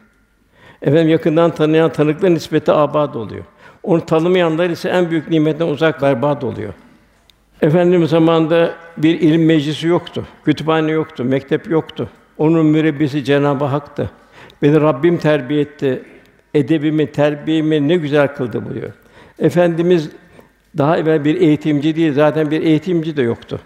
[0.82, 3.44] Efendim yakından tanıyan tanıklar nispeti abad oluyor.
[3.84, 6.74] Onu tanımayanlar ise en büyük nimetten uzak berbat oluyor.
[7.62, 12.10] Efendimiz zamanında bir ilim meclisi yoktu, kütüphane yoktu, mektep yoktu.
[12.38, 14.12] Onun mürebbisi Cenab-ı Hak'tı.
[14.62, 16.04] Beni Rabbim terbiye etti.
[16.54, 18.94] Edebimi, terbiyemi ne güzel kıldı buyuruyor.
[19.40, 20.10] Efendimiz
[20.78, 23.60] daha evvel bir eğitimci değil, zaten bir eğitimci de yoktu.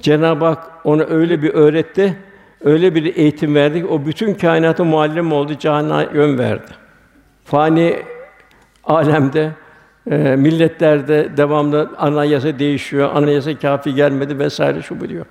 [0.00, 2.16] Cenab-ı Hak ona öyle bir öğretti,
[2.64, 6.70] öyle bir eğitim verdi ki o bütün kainatı muallim oldu, cihana yön verdi.
[7.44, 8.02] Fani
[8.84, 9.52] alemde
[10.10, 15.26] e, milletlerde devamlı anayasa değişiyor, anayasa kafi gelmedi vesaire şu bu diyor.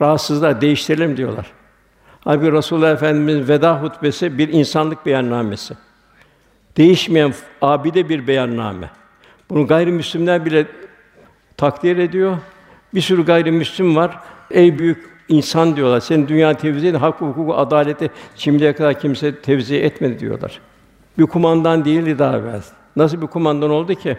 [0.00, 1.46] Rahatsızlar değiştirelim diyorlar.
[2.20, 5.74] Halbuki Resulullah Efendimiz veda hutbesi bir insanlık beyannamesi.
[6.76, 8.90] Değişmeyen abide bir beyanname.
[9.54, 10.66] Bunu gayrimüslimler bile
[11.56, 12.36] takdir ediyor.
[12.94, 14.20] Bir sürü gayrimüslim var.
[14.50, 16.00] Ey büyük insan diyorlar.
[16.00, 20.60] Senin dünya tevzi edin, hak, hukuku, adaleti şimdiye kadar kimse tevzi etmedi diyorlar.
[21.18, 22.62] Bir kumandan değildi daha evvel.
[22.96, 24.18] Nasıl bir kumandan oldu ki?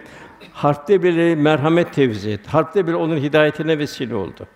[0.53, 2.49] Harpte bile merhamet tevzi etti.
[2.49, 4.47] Harpte bile onun hidayetine vesile oldu.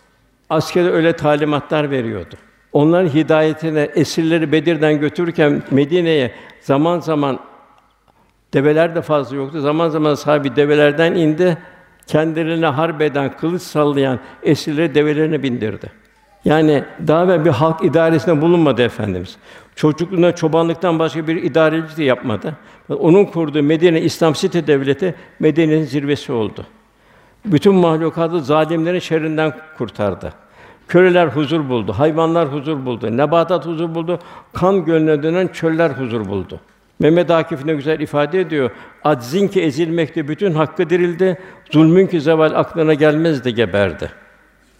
[0.50, 2.36] Askere öyle talimatlar veriyordu.
[2.74, 7.40] Onların hidayetine esirleri Bedir'den götürürken Medine'ye zaman zaman
[8.54, 9.62] develer de fazla yoktu.
[9.62, 11.58] Zaman zaman sahibi develerden indi.
[12.08, 15.92] Kendilerine harbeden, kılıç sallayan esirleri develerine bindirdi.
[16.46, 19.38] Yani daha evvel bir halk idaresinde bulunmadı efendimiz.
[19.76, 22.56] Çocukluğunda çobanlıktan başka bir idareci de yapmadı.
[22.90, 26.66] Onun kurduğu Medine İslam Site Devleti Medine'nin zirvesi oldu.
[27.46, 30.34] Bütün mahlukatı zalimlerin şerrinden kurtardı.
[30.88, 34.20] Köleler huzur buldu, hayvanlar huzur buldu, nebatat huzur buldu,
[34.54, 36.60] kan gölüne dönen çöller huzur buldu.
[37.00, 38.72] Mehmet Akif ne güzel ifade ediyor.
[39.04, 41.38] Aczin ki ezilmekte bütün hakkı dirildi,
[41.72, 44.12] zulmün ki zeval aklına gelmezdi geberdi.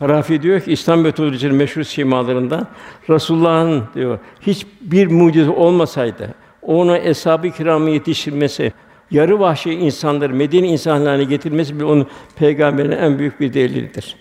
[0.02, 2.68] Rafi diyor ki İslam metodolojinin meşhur simalarından
[3.10, 8.74] Resulullah'ın diyor hiçbir mucize olmasaydı onu eshab-ı kiramı yetiştirmesi,
[9.12, 14.16] yarı vahşi insanları Medine insanlarına getirmesi bile onun peygamberin en büyük bir delilidir.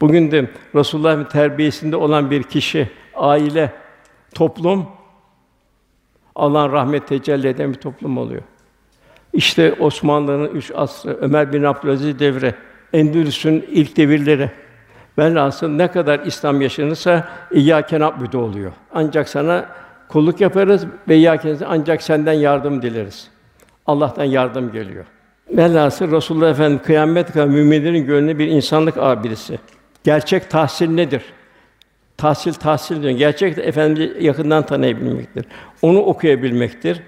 [0.00, 3.72] Bugün de Resulullah'ın terbiyesinde olan bir kişi, aile,
[4.34, 4.86] toplum
[6.36, 8.42] Allah'ın rahmet tecelli eden bir toplum oluyor.
[9.32, 12.54] İşte Osmanlı'nın üç asrı, Ömer bin Abdülaziz devri,
[12.92, 14.50] Endülüs'ün ilk devirleri.
[15.18, 18.72] Velhasıl ne kadar İslam yaşanırsa İyyâke na'budu oluyor.
[18.94, 19.66] Ancak sana
[20.08, 23.30] kulluk yaparız ve İyyâke ancak senden yardım dileriz.
[23.86, 25.04] Allah'tan yardım geliyor.
[25.50, 29.58] Velhasıl Resulullah Efendimiz kıyamet kadar müminlerin gönlünde bir insanlık abidesi.
[30.04, 31.22] Gerçek tahsil nedir?
[32.22, 33.12] Tahsil tahsil diyor.
[33.12, 35.44] Gerçek efendimizi yakından tanıyabilmektir.
[35.82, 37.00] Onu okuyabilmektir.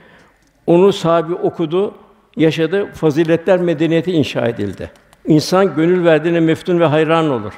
[0.66, 1.94] Onu sahibi okudu,
[2.37, 4.90] yaşadı, faziletler medeniyeti inşa edildi.
[5.27, 7.53] İnsan gönül verdiğine meftun ve hayran olur.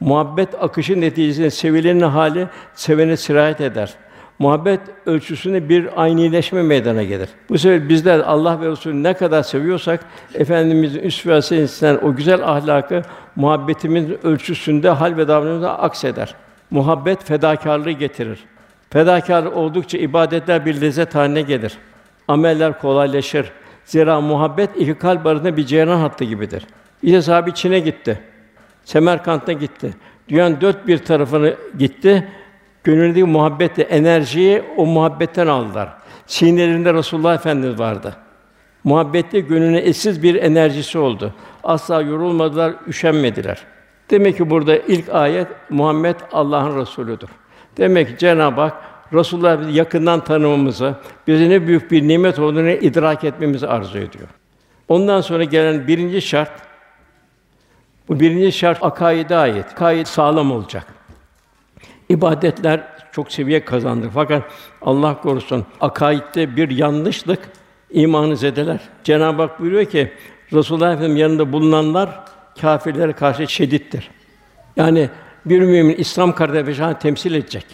[0.00, 3.94] Muhabbet akışı neticesinde sevilenin hali sevene sirayet eder.
[4.38, 7.28] Muhabbet ölçüsünde bir aynileşme meydana gelir.
[7.48, 10.00] Bu sefer bizler Allah ve Resulü ne kadar seviyorsak
[10.34, 13.02] efendimizin üst ve o güzel ahlakı
[13.36, 16.34] muhabbetimiz ölçüsünde hal ve davranışımızda akseder.
[16.72, 18.38] Muhabbet fedakarlığı getirir.
[18.90, 21.72] Fedakar oldukça ibadetler bir lezzet haline gelir.
[22.28, 23.52] Ameller kolaylaşır.
[23.84, 26.66] Zira muhabbet iki kalp arasında bir ceyran hattı gibidir.
[27.02, 28.20] İşte sahabi Çin'e gitti.
[28.84, 29.94] Semerkant'a gitti.
[30.28, 32.28] Dünyanın dört bir tarafını gitti.
[32.84, 35.88] Gönüldeki muhabbetle enerjiyi o muhabbetten aldılar.
[36.26, 38.16] Sinelerinde Resulullah Efendimiz vardı.
[38.84, 41.34] Muhabbette gönlüne eşsiz bir enerjisi oldu.
[41.64, 43.58] Asla yorulmadılar, üşenmediler.
[44.12, 47.28] Demek ki burada ilk ayet Muhammed Allah'ın Resulüdür.
[47.76, 48.74] Demek ki Cenab-ı Hak
[49.12, 50.94] Resulullah'ı yakından tanımamızı,
[51.26, 54.28] bize ne büyük bir nimet olduğunu idrak etmemizi arzu ediyor.
[54.88, 56.50] Ondan sonra gelen birinci şart
[58.08, 59.66] bu birinci şart akaide ait.
[59.72, 60.86] Akaid sağlam olacak.
[62.08, 62.80] İbadetler
[63.12, 64.10] çok seviye kazandı.
[64.14, 64.42] Fakat
[64.82, 67.38] Allah korusun akaidde bir yanlışlık
[67.90, 68.80] imanı zedeler.
[69.04, 70.12] Cenab-ı Hak buyuruyor ki
[70.52, 74.10] Resulullah Efendimiz yanında bulunanlar kâfirlere karşı şedittir.
[74.76, 75.08] Yani
[75.44, 77.66] bir mümin İslam kardeşini temsil edecek.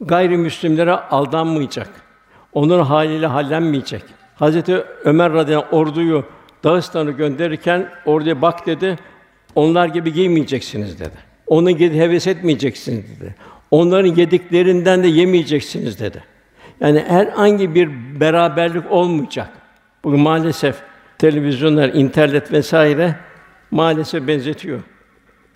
[0.00, 1.88] Gayrimüslimlere aldanmayacak.
[2.52, 4.02] Onların haliyle hallenmeyecek.
[4.34, 6.24] Hazreti Ömer radıyallahu orduyu
[6.64, 8.98] Dağıstan'a gönderirken oraya bak dedi.
[9.54, 11.14] Onlar gibi giymeyeceksiniz dedi.
[11.46, 13.34] Onun gibi heves etmeyeceksiniz dedi.
[13.70, 16.22] Onların yediklerinden de yemeyeceksiniz dedi.
[16.80, 19.48] Yani herhangi bir beraberlik olmayacak.
[20.04, 20.76] Bugün maalesef
[21.18, 23.16] televizyonlar, internet vesaire
[23.76, 24.80] maalesef benzetiyor.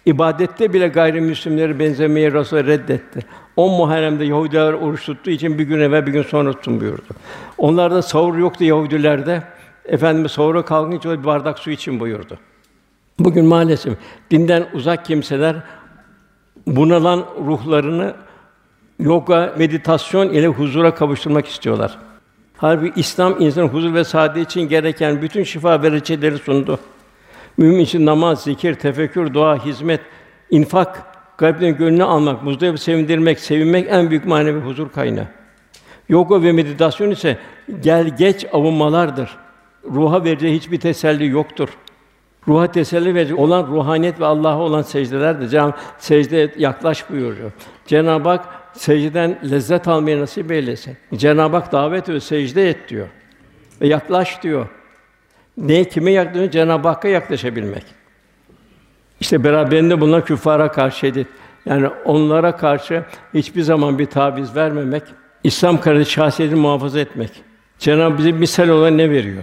[0.07, 3.21] İbadette bile gayrimüslimleri benzemeyi Resul reddetti.
[3.57, 7.03] On Muharrem'de Yahudiler oruç tuttuğu için bir gün evvel bir gün sonra tutun buyurdu.
[7.59, 9.43] Onlarda sahur yoktu Yahudilerde.
[9.85, 12.39] Efendimiz sahura kalkınca bir bardak su için buyurdu.
[13.19, 13.95] Bugün maalesef
[14.31, 15.57] dinden uzak kimseler
[16.67, 18.15] bunalan ruhlarını
[18.99, 21.99] yoga, meditasyon ile huzura kavuşturmak istiyorlar.
[22.57, 26.79] Halbuki İslam insanın huzur ve saadet için gereken bütün şifa ve reçeteleri sundu.
[27.61, 30.01] Mümin için namaz, zikir, tefekkür, dua, hizmet,
[30.51, 31.03] infak,
[31.37, 35.27] kalbin gönlünü almak, muzdarip sevindirmek, sevinmek en büyük manevi huzur kaynağı.
[36.09, 37.39] Yoga ve meditasyon ise
[37.81, 39.37] gel geç avunmalardır.
[39.85, 41.69] Ruha vereceği hiçbir teselli yoktur.
[42.49, 45.49] Ruha teselli verecek olan ruhaniyet ve Allah'a olan secdelerdir.
[45.49, 47.53] Cenab-ı secde yaklaş buyuruyor.
[47.87, 50.97] Cenab-ı Hak secdeden lezzet almayı nasip eylesin.
[51.15, 53.09] Cenab-ı Hak davet ediyor, secde et diyor.
[53.81, 54.69] Ve yaklaş diyor.
[55.61, 56.51] Ne kime yaklaşıyor?
[56.51, 57.85] Cenab-ı Hakk'a yaklaşabilmek.
[59.21, 61.27] İşte beraberinde bunlar küffara karşı edip
[61.67, 65.03] yani onlara karşı hiçbir zaman bir taviz vermemek,
[65.45, 67.31] İslam kardeş şahsiyetini muhafaza etmek.
[67.79, 69.43] Cenab-ı bize misal olan ne veriyor?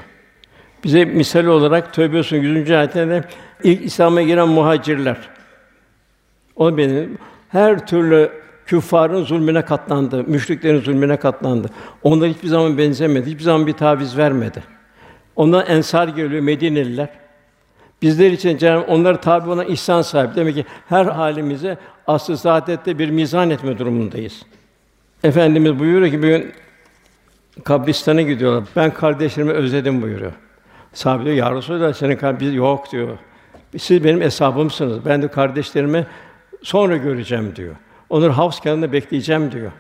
[0.84, 2.72] Bize misal olarak Tövbe Suresi 100.
[2.72, 3.24] ayetinde
[3.64, 5.18] ilk İslam'a giren muhacirler.
[6.56, 7.18] O benim
[7.50, 8.32] her türlü
[8.66, 11.70] küffarın zulmüne katlandı, müşriklerin zulmüne katlandı.
[12.04, 14.77] Onlar hiçbir zaman benzemedi, hiçbir zaman bir taviz vermedi.
[15.38, 17.10] Ondan ensar geliyor Medineliler.
[18.02, 20.36] Bizler için Cenab-ı tabi olan ihsan sahibi.
[20.36, 24.46] Demek ki her halimize asıl saadette bir mizan etme durumundayız.
[25.24, 26.52] Efendimiz buyuruyor ki bugün
[27.64, 28.64] kabristana gidiyorlar.
[28.76, 30.32] Ben kardeşlerimi özledim buyuruyor.
[30.94, 33.18] Sahabe diyor, ya Resulallah senin kalbin yok diyor.
[33.78, 35.06] Siz benim hesabımsınız.
[35.06, 36.06] Ben de kardeşlerimi
[36.64, 37.76] sonra göreceğim diyor.
[38.10, 39.72] Onları havuz kenarında bekleyeceğim diyor.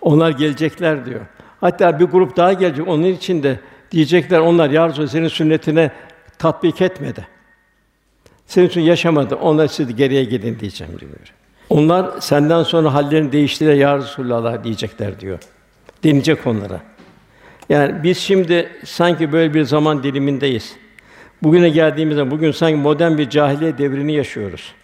[0.00, 1.20] Onlar gelecekler diyor.
[1.60, 2.88] Hatta bir grup daha gelecek.
[2.88, 5.90] Onun için de diyecekler onlar ya Resulallah senin sünnetine
[6.38, 7.26] tatbik etmedi.
[8.46, 9.34] Senin için yaşamadı.
[9.34, 11.12] Onlar siz geriye gidin diyeceğim diyor.
[11.70, 15.38] Onlar senden sonra hallerini değiştiler ya Resulallah diyecekler diyor.
[16.04, 16.80] Denecek onlara.
[17.68, 20.76] Yani biz şimdi sanki böyle bir zaman dilimindeyiz.
[21.42, 24.74] Bugüne geldiğimizde bugün sanki modern bir cahiliye devrini yaşıyoruz.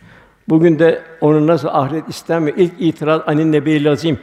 [0.49, 2.57] Bugün de onun nasıl ahiret istenmiyor.
[2.57, 4.19] İlk itiraz anin nebi lazim.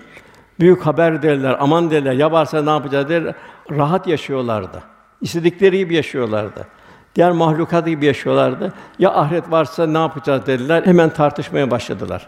[0.59, 3.35] Büyük haber derler, aman derler, ya varsa ne yapacağız der.
[3.71, 4.83] Rahat yaşıyorlardı.
[5.21, 6.67] İstedikleri gibi yaşıyorlardı.
[7.15, 8.73] Diğer mahlukat gibi yaşıyorlardı.
[8.99, 10.85] Ya ahiret varsa ne yapacağız dediler.
[10.85, 12.27] Hemen tartışmaya başladılar.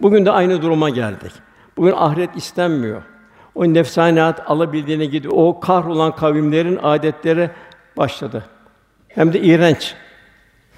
[0.00, 1.32] Bugün de aynı duruma geldik.
[1.76, 3.02] Bugün ahiret istenmiyor.
[3.54, 5.34] O nefsaniyat alabildiğine gidiyor.
[5.36, 7.50] O kahrolan kavimlerin adetleri
[7.96, 8.44] başladı.
[9.08, 9.94] Hem de iğrenç.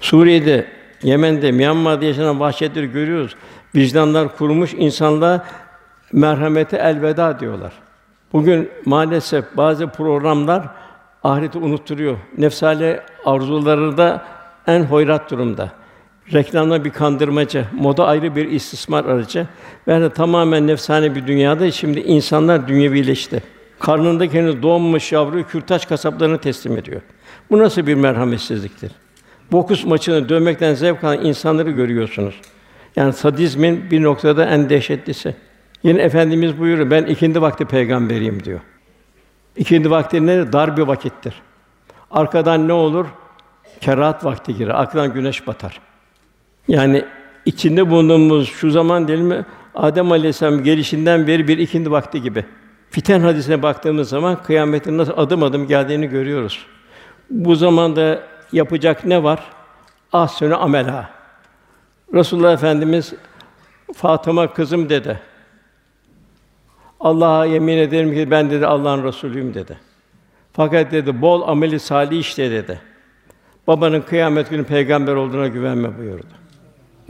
[0.01, 0.67] Suriye'de,
[1.03, 3.35] Yemen'de, Myanmar'da yaşanan vahşetleri görüyoruz.
[3.75, 5.41] Vicdanlar kurumuş insanlar
[6.11, 7.73] merhamete elveda diyorlar.
[8.33, 10.67] Bugün maalesef bazı programlar
[11.23, 12.17] ahireti unutturuyor.
[12.37, 14.25] Nefsale arzuları da
[14.67, 15.71] en hoyrat durumda.
[16.33, 19.47] Reklamda bir kandırmacı, moda ayrı bir istismar aracı.
[19.87, 23.43] Yani tamamen nefsane bir dünyada şimdi insanlar dünyevileşti.
[23.79, 27.01] Karnındaki henüz doğmamış yavruyu kürtaç kasaplarına teslim ediyor.
[27.49, 28.91] Bu nasıl bir merhametsizliktir?
[29.51, 32.35] Boks maçını dövmekten zevk alan insanları görüyorsunuz.
[32.95, 35.35] Yani sadizmin bir noktada en dehşetlisi.
[35.85, 38.59] Yine efendimiz buyuruyor ben ikindi vakti peygamberiyim diyor.
[39.55, 40.53] İkindi vakti ne?
[40.53, 41.33] Dar bir vakittir.
[42.11, 43.05] Arkadan ne olur?
[43.81, 44.69] Kerahat vakti girer.
[44.69, 45.81] Arkadan güneş batar.
[46.67, 47.05] Yani
[47.45, 49.45] içinde bulunduğumuz şu zaman değil mi?
[49.75, 52.45] Adem Aleyhisselam gelişinden beri bir ikindi vakti gibi.
[52.89, 56.65] Fiten hadisine baktığımız zaman kıyametin nasıl adım adım geldiğini görüyoruz.
[57.29, 59.39] Bu zamanda yapacak ne var?
[60.13, 61.09] Ahsene amela.
[62.13, 63.13] Resulullah Efendimiz
[63.93, 65.21] Fatıma kızım dedi.
[67.05, 69.77] Allah'a yemin ederim ki ben dedi Allah'ın Resulüyüm dedi.
[70.53, 72.79] Fakat dedi bol ameli salih işte dedi.
[73.67, 76.33] Babanın kıyamet günü peygamber olduğuna güvenme buyurdu.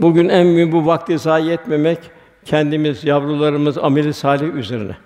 [0.00, 1.98] Bugün en mühim bu vakti zayi etmemek,
[2.44, 4.96] kendimiz, yavrularımız ameli salih üzerine.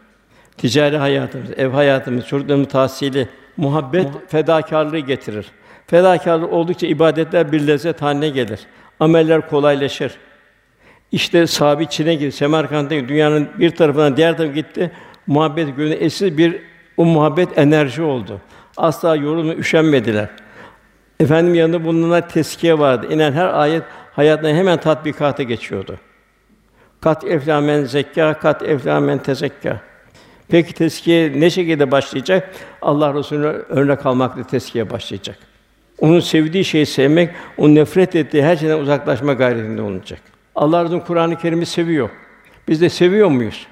[0.59, 5.47] Ticari hayatımız, ev hayatımız, çocuklarımız tahsili, muhabbet, fedakarlığı getirir.
[5.87, 8.61] Fedakarlık oldukça ibadetler bir lezzet haline gelir.
[9.01, 10.13] Ameller kolaylaşır.
[11.13, 14.91] İşte sabit Çin'e gitti, Semerkant'a dünyanın bir tarafından diğer tarafa gitti.
[15.27, 16.63] Muhabbet gönlü eşsiz bir
[16.97, 18.41] o muhabbet enerji oldu.
[18.77, 20.29] Asla yorulma, üşenmediler.
[21.21, 23.07] Efendim yanında bulunan teskiye vardı.
[23.11, 25.97] İnen her ayet hayatına hemen tatbikata geçiyordu.
[27.01, 29.81] Kat eflamen zekka, kat eflamen tezekka.
[30.49, 32.51] Peki teskiye ne şekilde başlayacak?
[32.83, 35.39] Allah Resulü'nü örnek almakla teskiye başlayacak.
[35.99, 40.21] Onun sevdiği şeyi sevmek, onun nefret ettiği her şeyden uzaklaşma gayretinde olacak.
[40.55, 42.11] Allah Resulü Kur'an-ı Kerim'i seviyor.
[42.69, 43.67] Biz de seviyor muyuz?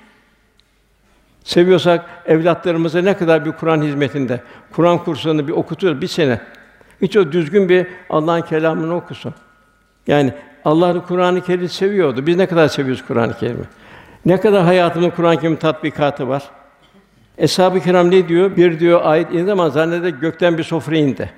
[1.45, 4.41] Seviyorsak evlatlarımıza ne kadar bir Kur'an hizmetinde,
[4.73, 6.41] Kur'an kurslarını bir okutuyor bir sene.
[7.03, 9.35] Hiç o düzgün bir Allah'ın kelamını okusun.
[10.07, 10.33] Yani
[10.64, 12.27] Allah Kur'an-ı Kerim'i seviyordu.
[12.27, 13.64] Biz ne kadar seviyoruz Kur'an-ı Kerim'i?
[14.27, 16.43] Ne kadar hayatımızda Kur'an-ı Kerim tatbikatı var?
[17.38, 18.57] Eshab-ı Kiram ne diyor?
[18.57, 21.31] Bir diyor ayet indiği zaman zanneder gökten bir sofra indi.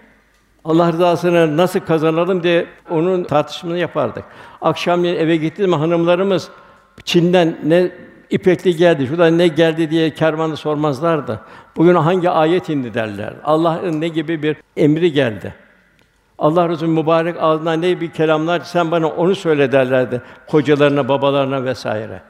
[0.64, 4.24] Allah rızasını nasıl kazanalım diye onun tartışmasını yapardık.
[4.60, 6.48] Akşamleyin eve gittiğim hanımlarımız
[7.04, 7.90] Çin'den ne
[8.30, 11.40] ipekli geldi, şuradan ne geldi diye kervanı sormazlardı.
[11.76, 13.34] Bugün hangi ayet indi derler.
[13.44, 15.54] Allah'ın ne gibi bir emri geldi.
[16.38, 22.22] Allah Resulü mübarek ağzından ne bir kelamlar sen bana onu söyle derlerdi kocalarına, babalarına vesaire.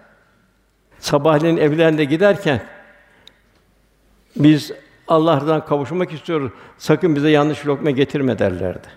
[0.99, 2.61] Sabahleyin evlerinde giderken
[4.37, 4.73] biz
[5.11, 6.51] Allah'tan kavuşmak istiyoruz.
[6.79, 8.89] Sakın bize yanlış lokma getirme derlerdi.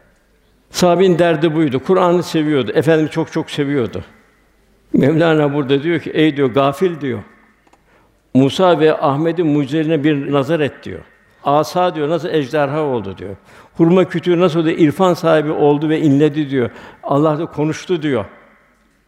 [0.70, 1.80] Sahabenin derdi buydu.
[1.80, 2.72] Kur'an'ı seviyordu.
[2.76, 4.04] Efendimiz çok çok seviyordu.
[4.94, 7.20] Mevlana burada diyor ki, ey diyor gafil diyor.
[8.34, 11.00] Musa ve Ahmet'in mucizelerine bir nazar et diyor.
[11.44, 13.36] Asa diyor nasıl ejderha oldu diyor.
[13.78, 16.70] Hurma kütüğü nasıl da irfan sahibi oldu ve inledi diyor.
[17.04, 18.26] Allah da konuştu diyor.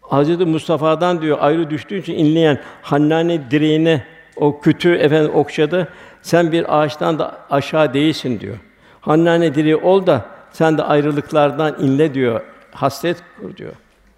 [0.01, 4.03] Hazreti Mustafa'dan diyor ayrı düştüğü için inleyen Hannane direğine
[4.35, 5.87] o kütüğü efendim okşadı.
[6.25, 8.57] Sen bir ağaçtan da aşağı değilsin diyor.
[9.01, 12.41] Hannane diri ol da sen de ayrılıklardan inle diyor.
[12.71, 13.73] Hasret kur diyor.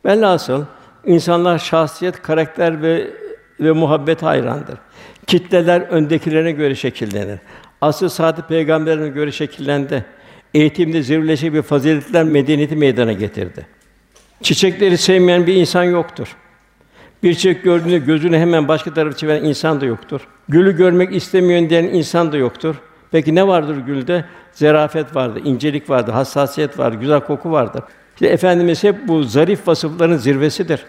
[0.06, 0.66] Velhasıl
[1.06, 3.08] insanlar şahsiyet, karakter ve
[3.60, 4.78] ve muhabbet hayrandır.
[5.28, 7.40] Kitleler öndekilerine göre şekillenir.
[7.82, 10.06] Asıl saati peygamberine göre şekillendi.
[10.54, 13.68] Eğitimde zirveleşik bir faziletler medeniyeti meydana getirdi.
[14.42, 16.36] Çiçekleri sevmeyen bir insan yoktur.
[17.24, 20.22] Bir çiçek gördüğünde gözünü hemen başka tarafa çeviren insan da yoktur.
[20.50, 22.76] Gülü görmek istemiyor diyen insan da yoktur.
[23.12, 24.26] Peki ne vardır gülde?
[24.52, 27.84] Zerafet vardır, incelik vardır, hassasiyet vardır, güzel koku vardır.
[28.14, 30.86] İşte efendimiz hep bu zarif vasıfların zirvesidir.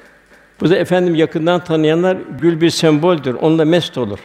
[0.60, 3.34] Bu da efendim yakından tanıyanlar gül bir semboldür.
[3.34, 4.18] Onunla mest olur.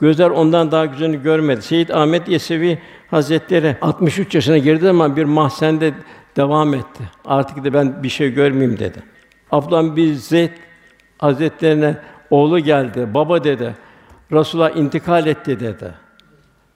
[0.00, 1.62] Gözler ondan daha güzelini görmedi.
[1.62, 2.78] Seyyid Ahmet Yesevi
[3.10, 5.92] Hazretleri 63 yaşına girdi ama bir mahzende
[6.36, 7.02] devam etti.
[7.24, 9.02] Artık da ben bir şey görmeyeyim dedi.
[9.50, 10.50] Abdullah bin Zeyd
[11.22, 11.96] Hazretlerine
[12.30, 13.14] oğlu geldi.
[13.14, 13.74] Baba dedi.
[14.32, 15.94] Resulullah intikal etti dedi.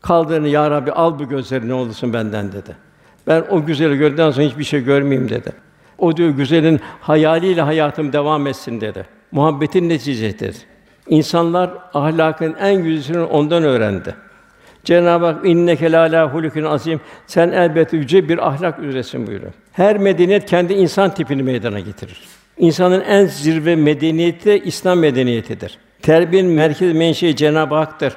[0.02, 2.76] Kaldığını ya Rabbi al bu gözleri ne olursun benden dedi.
[3.26, 5.52] Ben o güzeli gördükten sonra hiçbir şey görmeyeyim dedi.
[5.98, 9.06] O diyor güzelin hayaliyle hayatım devam etsin dedi.
[9.32, 10.56] Muhabbetin neticesidir.
[11.08, 14.14] İnsanlar ahlakın en güzelini ondan öğrendi.
[14.84, 17.00] Cenab-ı Hak inneke lâ hulukun azim.
[17.26, 19.52] Sen elbette yüce bir ahlak üzeresin buyuruyor.
[19.72, 22.35] Her medeniyet kendi insan tipini meydana getirir.
[22.58, 25.78] İnsanın en zirve medeniyeti İslam medeniyetidir.
[26.02, 28.16] Terbiyenin merkez menşei Cenab-ı Hak'tır.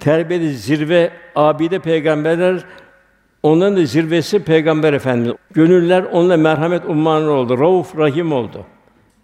[0.00, 2.64] Terbiyede zirve abide peygamberler
[3.46, 5.36] Onların da zirvesi Peygamber Efendimiz.
[5.52, 7.58] Gönüller onunla merhamet ummanı oldu.
[7.58, 8.64] Rauf Rahim oldu.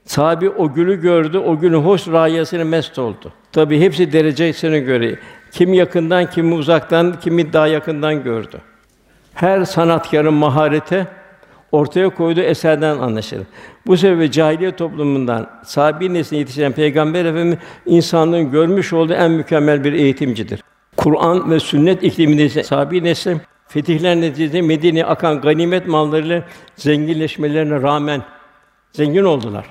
[0.04, 3.32] Sahabi o gülü gördü, o günü hoş rayasına mest oldu.
[3.52, 5.18] Tabi hepsi derecesine göre.
[5.52, 8.58] Kim yakından, kim uzaktan, kimi daha yakından gördü.
[9.34, 11.06] Her sanatkarın mahareti
[11.72, 13.46] ortaya koyduğu eserden anlaşılır.
[13.86, 19.92] Bu sebeple cahiliye toplumundan sahabi nesline yetişen Peygamber Efendimiz insanlığın görmüş olduğu en mükemmel bir
[19.92, 20.62] eğitimcidir.
[20.96, 23.36] Kur'an ve sünnet ikliminde sahabi nesli
[23.68, 26.44] Fetihler neticesinde Medine'ye akan ganimet mallarıyla
[26.76, 28.22] zenginleşmelerine rağmen
[28.92, 29.66] zengin oldular.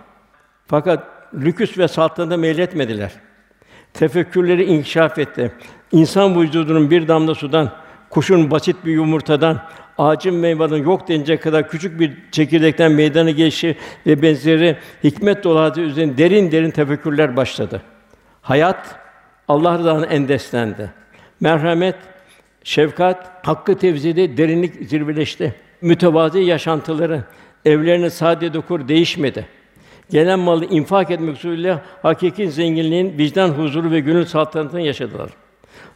[0.67, 3.11] Fakat lüküs ve saltanata meyletmediler.
[3.93, 5.51] Tefekkürleri inkişaf etti.
[5.91, 7.71] İnsan vücudunun bir damla sudan,
[8.09, 9.61] kuşun basit bir yumurtadan,
[10.01, 13.75] ağacın meyvanın yok denecek kadar küçük bir çekirdekten meydana gelişi
[14.07, 17.81] ve benzeri hikmet hadise üzerine derin derin tefekkürler başladı.
[18.41, 18.95] Hayat
[19.47, 20.91] Allah rızasına endeslendi.
[21.39, 21.95] Merhamet
[22.63, 25.55] Şefkat, hakkı tevzide derinlik zirveleşti.
[25.81, 27.23] Mütevazi yaşantıları,
[27.65, 29.47] evlerine sade dokur değişmedi.
[30.09, 35.29] Gelen malı infak etmek suretiyle hakiki zenginliğin vicdan huzuru ve gönül saltanatını yaşadılar.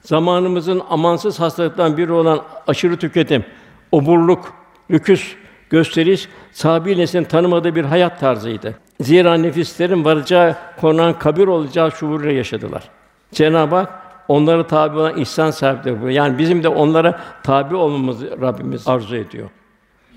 [0.02, 3.46] Zamanımızın amansız hastalıktan biri olan aşırı tüketim,
[3.92, 4.54] oburluk,
[4.92, 5.36] lüküs,
[5.70, 8.76] gösteriş, sahabi neslin tanımadığı bir hayat tarzıydı.
[9.00, 12.84] Zira nefislerin varacağı konan kabir olacağı şuuruyla yaşadılar.
[13.32, 13.90] Cenab-ı Hak
[14.28, 16.14] onlara tabi olan ihsan sahipleri.
[16.14, 19.50] Yani bizim de onlara tabi olmamızı Rabbimiz arzu ediyor.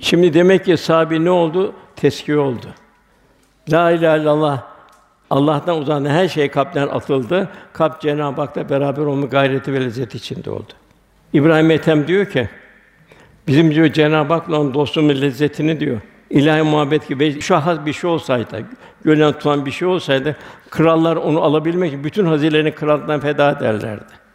[0.01, 1.73] Şimdi demek ki sahibi ne oldu?
[1.97, 2.67] Teskiye oldu.
[3.73, 4.63] La ilahe illallah
[5.31, 7.49] Allah'tan uzanan her şey kalpten atıldı.
[7.73, 10.73] Kalp Cenab-ı Hak'la beraber olma gayreti ve lezzeti içinde oldu.
[11.33, 12.49] İbrahim Ethem diyor ki,
[13.49, 16.01] bizim diyor Cenab-ı Hak'la dostluğun lezzetini diyor.
[16.31, 18.65] İlahi muhabbet gibi şahas bir şey olsaydı,
[19.05, 20.37] gönlen tutan bir şey olsaydı,
[20.71, 24.29] krallar onu alabilmek için bütün hazinelerini krallıktan feda ederlerdi.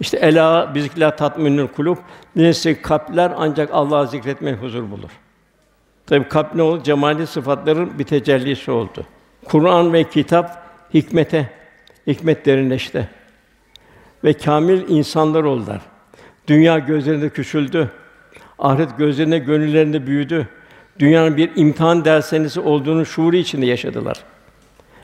[0.00, 1.96] İşte ela bizikla tatminül kulub.
[2.36, 5.10] Neyse kalpler ancak Allah'ı zikretmek huzur bulur.
[6.06, 6.82] Tabi kalp ne oldu?
[6.82, 9.06] Cemali sıfatların bir tecellisi oldu.
[9.44, 10.62] Kur'an ve kitap
[10.94, 11.50] hikmete,
[12.06, 13.08] hikmet derinleşti.
[14.24, 15.80] Ve kamil insanlar oldular.
[16.48, 17.90] Dünya gözlerinde küçüldü.
[18.58, 20.48] Ahiret gözlerinde, gönüllerinde büyüdü
[20.98, 24.16] dünyanın bir imtihan dershanesi olduğunu şuuru içinde yaşadılar.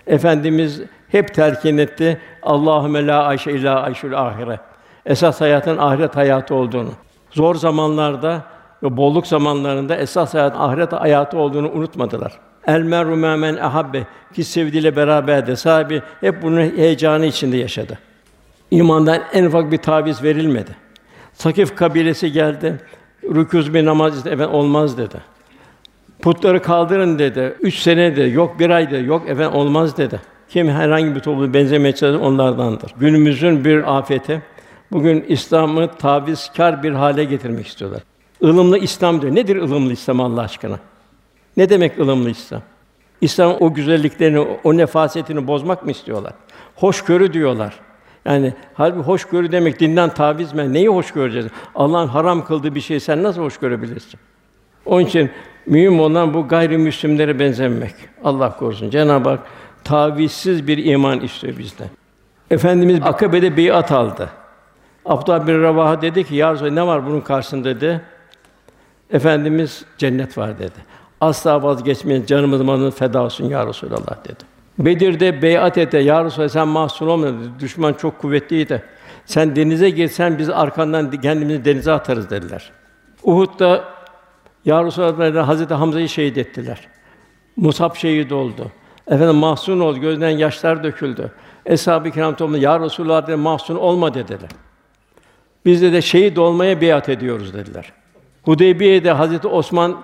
[0.07, 2.21] Efendimiz hep telkin etti.
[2.43, 4.61] Allahümme la ayşe illa ayşul ahire.
[5.07, 6.91] Esas hayatın ahiret hayatı olduğunu.
[7.31, 8.43] Zor zamanlarda
[8.83, 12.33] ve bolluk zamanlarında esas hayat ahiret hayatı olduğunu unutmadılar.
[12.67, 15.57] El meru men ahabbe ki sevdiğiyle beraberdi.
[15.57, 17.99] Sahibi hep bunun heyecanı içinde yaşadı.
[18.71, 20.77] İmandan en ufak bir taviz verilmedi.
[21.33, 22.79] Sakif kabilesi geldi.
[23.25, 25.21] Rükûz bir namaz efendim olmaz dedi.
[26.23, 27.57] Putları kaldırın dedi.
[27.61, 30.21] Üç sene de yok bir ay da yok efendim olmaz dedi.
[30.49, 32.95] Kim herhangi bir topluluğu benzemeye çalışır onlardandır.
[33.01, 34.43] Günümüzün bir afeti
[34.93, 38.03] bugün İslam'ı tavizkar bir hale getirmek istiyorlar.
[38.41, 39.35] Ilımlı İslam diyor.
[39.35, 40.79] Nedir ılımlı İslam Allah aşkına?
[41.57, 42.63] Ne demek ılımlı İslam?
[43.21, 46.33] İslam o güzelliklerini, o nefasetini bozmak mı istiyorlar?
[46.77, 47.75] Hoşgörü diyorlar.
[48.25, 50.73] Yani halbuki hoşgörü demek dinden taviz mi?
[50.73, 51.47] Neyi hoş göreceğiz?
[51.75, 54.21] Allah'ın haram kıldığı bir şeyi sen nasıl hoş görebilirsin?
[54.87, 55.31] Onun için
[55.67, 57.95] mühim olan bu gayrimüslimlere benzemek.
[58.25, 58.91] Allah korusun.
[58.91, 59.41] Cenab-ı Hak
[59.85, 61.89] tavizsiz bir iman istiyor bizden.
[62.51, 64.31] Efendimiz Akabe'de beyat aldı.
[65.05, 68.01] Abdullah bin Ravaha dedi ki, "Ya Resulallah, ne var bunun karşısında?" dedi.
[69.11, 70.93] Efendimiz cennet var dedi.
[71.21, 74.45] Asla vazgeçmeyin, canımız malımız feda olsun ya Resulallah dedi.
[74.79, 75.97] Bedir'de beyat etti.
[75.97, 77.29] Ya Resulallah sen mahzun olma.
[77.61, 78.83] Düşman çok kuvvetliydi.
[79.27, 82.71] Sen denize girsen biz arkandan kendimizi denize atarız dediler.
[83.23, 83.85] Uhud'da
[84.65, 86.89] Ya Resulallah Hazreti Hamza'yı şehit ettiler.
[87.57, 88.73] Musab şehit oldu.
[89.07, 91.33] Efendim mahzun oldu, gözden yaşlar döküldü.
[91.67, 94.51] Eshab-ı Kiram toplu Ya Resulullah dedi, mahzun olma dediler.
[95.65, 97.93] Biz de, de şehit olmaya biat ediyoruz dediler.
[98.43, 100.03] Hudeybiye'de Hazreti Osman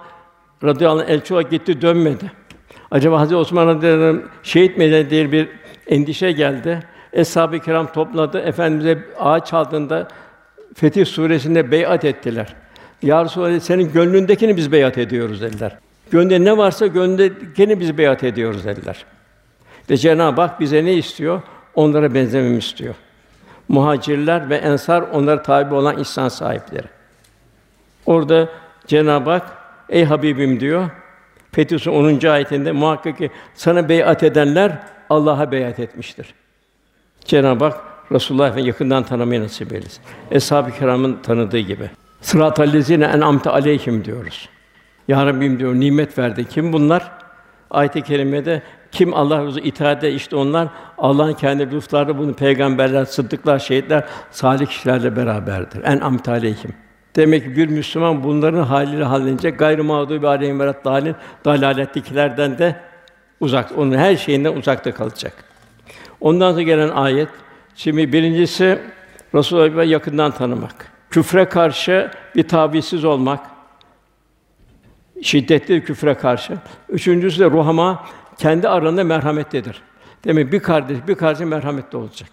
[0.65, 2.33] radıyallahu anh elçi olarak gitti dönmedi.
[2.91, 5.49] Acaba Hazreti Osman radıyallahu şehit mi diye bir
[5.87, 6.83] endişe geldi.
[7.13, 8.39] Eshab-ı Kiram topladı.
[8.39, 10.09] Efendimize ağaç altında
[10.75, 12.55] Fetih suresinde beyat ettiler.
[13.03, 15.79] Ya Resulallah senin gönlündekini biz beyat ediyoruz dediler.
[16.11, 19.05] Gönlünde ne varsa gönlündekini biz beyat ediyoruz dediler.
[19.91, 21.43] Ve Cenab-ı Hak bize ne istiyor?
[21.75, 22.95] Onlara benzememi istiyor.
[23.69, 26.87] Muhacirler ve ensar onlara tabi olan ihsan sahipleri.
[28.07, 28.49] Orada
[28.87, 29.47] Cenab-ı Hak
[29.89, 30.91] ey Habibim diyor.
[31.59, 32.27] Fetih 10.
[32.27, 34.79] ayetinde muhakkak ki sana beyat edenler
[35.11, 36.35] Allah'a beyat etmiştir.
[37.25, 37.81] Cenab-ı Hak
[38.13, 40.03] Resulullah ve yakından tanımayı nasip eylesin.
[40.31, 41.91] Eshab-ı Kiram'ın tanıdığı gibi.
[42.21, 44.49] Sırat-ı lezine en'amte aleyhim diyoruz.
[45.09, 46.45] Ya Rabbim diyor nimet verdi.
[46.49, 47.11] Kim bunlar?
[47.71, 54.05] Ayet-i kerimede kim Allah razı itaat işte onlar Allah'ın kendi lütufları bunu peygamberler, sıddıklar, şehitler,
[54.31, 55.85] salih kişilerle beraberdir.
[55.85, 56.88] En amte aleyhim.
[57.19, 62.77] Demek ki bir Müslüman bunların haliyle hallince gayrı mağdubi aleyhim ve dalin dalalettekilerden de
[63.41, 65.33] uzak, onun her şeyinden uzakta kalacak.
[66.21, 67.29] Ondan sonra gelen ayet
[67.75, 68.79] şimdi birincisi
[69.35, 70.93] Resulullah'ı yakından tanımak.
[71.11, 73.41] Küfre karşı bir tabisiz olmak.
[75.23, 76.55] Şiddetli küfre karşı.
[76.89, 78.07] Üçüncüsü de ruhama
[78.39, 79.83] kendi arasında merhametlidir.
[80.25, 82.31] Demek bir kardeş bir kardeş merhametli olacak.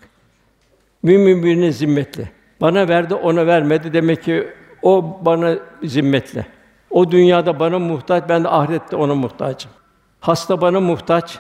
[1.04, 2.30] Mümin birine zimmetli.
[2.62, 4.48] Bana verdi, ona vermedi demek ki
[4.86, 6.46] o bana zimmetli.
[6.90, 9.72] O dünyada bana muhtaç, ben de ahirette ona muhtacım.
[10.20, 11.40] Hasta bana muhtaç,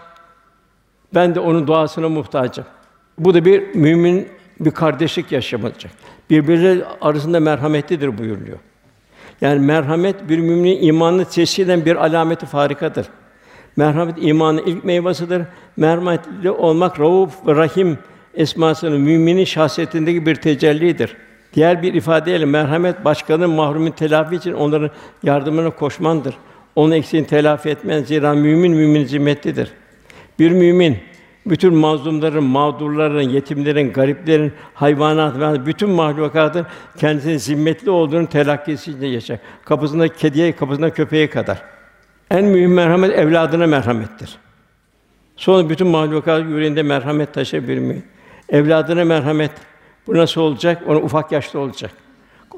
[1.14, 2.66] ben de onun duasına muhtacım.
[3.18, 4.28] Bu da bir mümin
[4.60, 5.92] bir kardeşlik yaşamayacak.
[6.30, 8.58] Birbirleri arasında merhametlidir buyuruyor.
[9.42, 11.26] Yani merhamet bir müminin imanını
[11.58, 13.08] eden bir alameti farikadır.
[13.76, 15.42] Merhamet imanın ilk meyvesidir.
[15.78, 17.98] Merhametli olmak Rauf ve Rahim
[18.34, 21.18] esmasının müminin şahsiyetindeki bir tecellidir.
[21.56, 24.90] Diğer bir ifadeyle merhamet başkanın mahrumun telafi için onların
[25.24, 26.36] yardımına koşmandır.
[26.76, 29.72] Onun eksiğini telafi etmen zira mümin mümin zimmetlidir.
[30.40, 30.98] Bir mümin
[31.46, 36.66] bütün mazlumların, mağdurların, yetimlerin, gariplerin, hayvanat ve bütün mahlukatın
[36.98, 39.38] kendisinin zimmetli olduğunu telakkisi içinde yaşar.
[39.66, 41.62] Kapısında kediye, kapısında köpeğe kadar.
[42.32, 44.38] En mühim merhamet evladına merhamettir.
[45.36, 48.04] Sonra bütün mahlukat yüreğinde merhamet taşıyabilir mi?
[48.50, 49.52] Evladına merhamet.
[50.08, 50.84] Bu nasıl olacak?
[50.88, 51.92] Onu ufak yaşta olacak.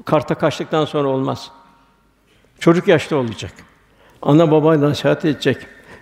[0.05, 1.51] Karta kaçtıktan sonra olmaz.
[2.59, 3.51] Çocuk yaşta olacak.
[4.21, 5.57] Ana baba nasihat edecek.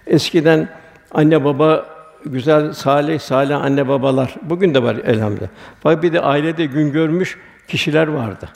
[0.07, 0.69] Eskiden
[1.11, 1.85] anne baba
[2.25, 5.49] güzel salih salih anne babalar bugün de var elhamdülillah.
[5.83, 7.37] Fakat bir de ailede gün görmüş
[7.67, 8.49] kişiler vardı.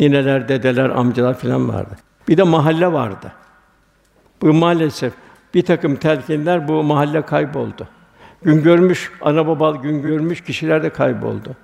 [0.00, 1.96] Nineler, dedeler, amcalar filan vardı.
[2.28, 3.32] Bir de mahalle vardı.
[4.42, 5.12] Bu maalesef
[5.54, 7.88] bir takım telkinler bu mahalle kayboldu.
[8.42, 11.56] Gün görmüş ana baba gün görmüş kişiler de kayboldu.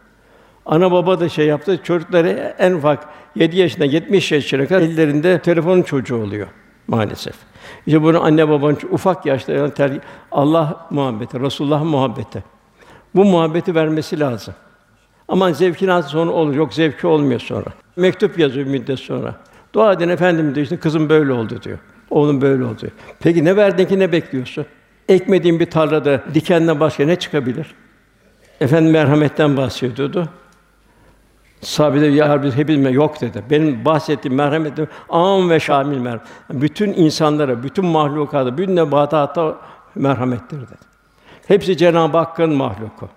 [0.66, 5.82] Ana baba da şey yaptı, çocukları en ufak 7 yaşında 70 yaşına kadar ellerinde telefonun
[5.82, 6.46] çocuğu oluyor
[6.88, 7.34] maalesef.
[7.86, 10.00] İşte bunu anne babanın ufak yaşta yani
[10.32, 12.44] Allah muhabbeti, Resulullah muhabbeti.
[13.14, 14.54] Bu muhabbeti vermesi lazım.
[15.28, 17.66] Ama zevkin az sonra olur, yok zevki olmuyor sonra.
[17.96, 19.34] Mektup yazıyor müddet sonra.
[19.72, 21.78] Dua edin efendim diyor işte kızım böyle oldu diyor.
[22.10, 22.88] Oğlum böyle oldu.
[23.20, 24.66] Peki ne verdin ki ne bekliyorsun?
[25.08, 27.74] Ekmediğin bir tarlada dikenden başka ne çıkabilir?
[28.60, 30.28] Efendim merhametten bahsediyordu.
[31.64, 33.42] Sahabe ya biz hepimiz yok dedi.
[33.50, 34.72] Benim bahsettiğim merhamet
[35.08, 36.26] am ve şamil merhamet.
[36.50, 39.58] Bütün insanlara, bütün mahlukata, bütün nebatata
[39.94, 40.84] merhamettir dedi.
[41.48, 43.08] Hepsi Cenab-ı Hakk'ın mahluku.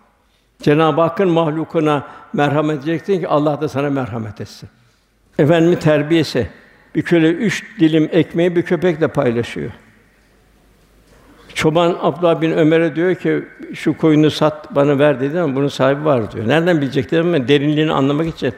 [0.61, 4.69] Cenab-ı Hakk'ın mahlukuna merhamet edeceksin ki Allah da sana merhamet etsin.
[5.39, 6.49] Efendimin terbiyesi.
[6.95, 9.71] Bir köle üç dilim ekmeği bir köpekle paylaşıyor.
[11.57, 13.43] Çoban Abdullah bin Ömer'e diyor ki
[13.73, 16.47] şu koyunu sat bana ver dedi ama bunun sahibi var diyor.
[16.47, 18.53] Nereden bilecek dedim ama derinliğini anlamak için.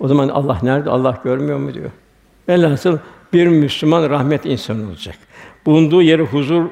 [0.00, 0.90] O zaman Allah nerede?
[0.90, 1.90] Allah görmüyor mu diyor.
[2.48, 2.98] Velhasıl
[3.32, 5.16] bir Müslüman rahmet insanı olacak.
[5.66, 6.64] Bulunduğu yere huzur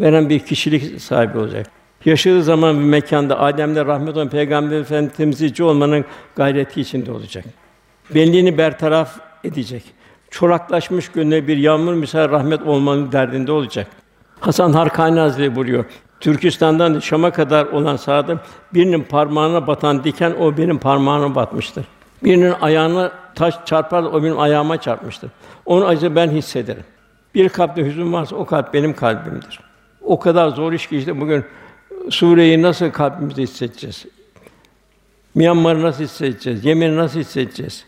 [0.00, 1.66] veren bir kişilik sahibi olacak.
[2.04, 6.04] Yaşadığı zaman bir mekanda Adem'de rahmet olan Peygamber Efendimiz temsilci olmanın
[6.36, 7.44] gayreti içinde olacak.
[8.14, 9.82] Benliğini bertaraf edecek.
[10.30, 13.86] Çoraklaşmış gönlüne bir yağmur misal rahmet olmanın derdinde olacak.
[14.40, 15.84] Hasan Harkani Hazretleri buyuruyor.
[16.20, 18.38] Türkistan'dan Şam'a kadar olan sahada
[18.74, 21.84] birinin parmağına batan diken o benim parmağıma batmıştır.
[22.24, 25.30] Birinin ayağına taş çarpar o benim ayağıma çarpmıştır.
[25.66, 26.84] Onun acısını ben hissederim.
[27.34, 29.60] Bir kalpte hüzün varsa o kalp benim kalbimdir.
[30.02, 31.44] O kadar zor iş ki işte bugün
[32.10, 34.06] Suriye'yi nasıl kalbimizde hissedeceğiz?
[35.34, 36.64] Myanmar'ı nasıl hissedeceğiz?
[36.64, 37.84] Yemen'i nasıl hissedeceğiz?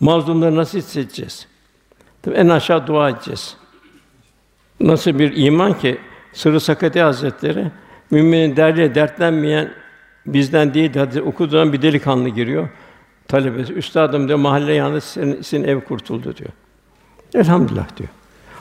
[0.00, 1.46] Mazlumları nasıl hissedeceğiz?
[2.22, 3.56] Tabii en aşağı dua edeceğiz.
[4.80, 5.98] Nasıl bir iman ki
[6.32, 7.70] Sırrı Sakati Hazretleri
[8.10, 9.70] müminin derdiyle dertlenmeyen
[10.26, 12.68] bizden değil hadis okuduğu zaman bir delikanlı giriyor.
[13.28, 16.50] Talebesi, üstadım diyor mahalle yalnız senin, senin ev kurtuldu diyor.
[17.34, 18.08] Elhamdülillah diyor.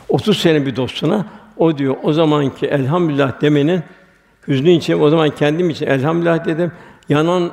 [0.09, 1.25] 30 sene bir dostuna
[1.57, 3.83] o diyor o zamanki elhamdülillah demenin
[4.47, 6.71] hüznü için o zaman kendim için elhamdülillah dedim.
[7.09, 7.51] Yanan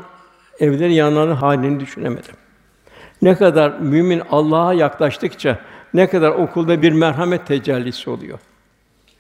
[0.61, 2.35] evleri yananın halini düşünemedim.
[3.23, 5.59] Ne kadar mümin Allah'a yaklaştıkça
[5.95, 8.39] ne kadar okulda bir merhamet tecellisi oluyor.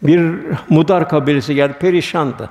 [0.02, 0.38] Bir
[0.68, 2.50] Mudar kabilesi geldi, perişandı.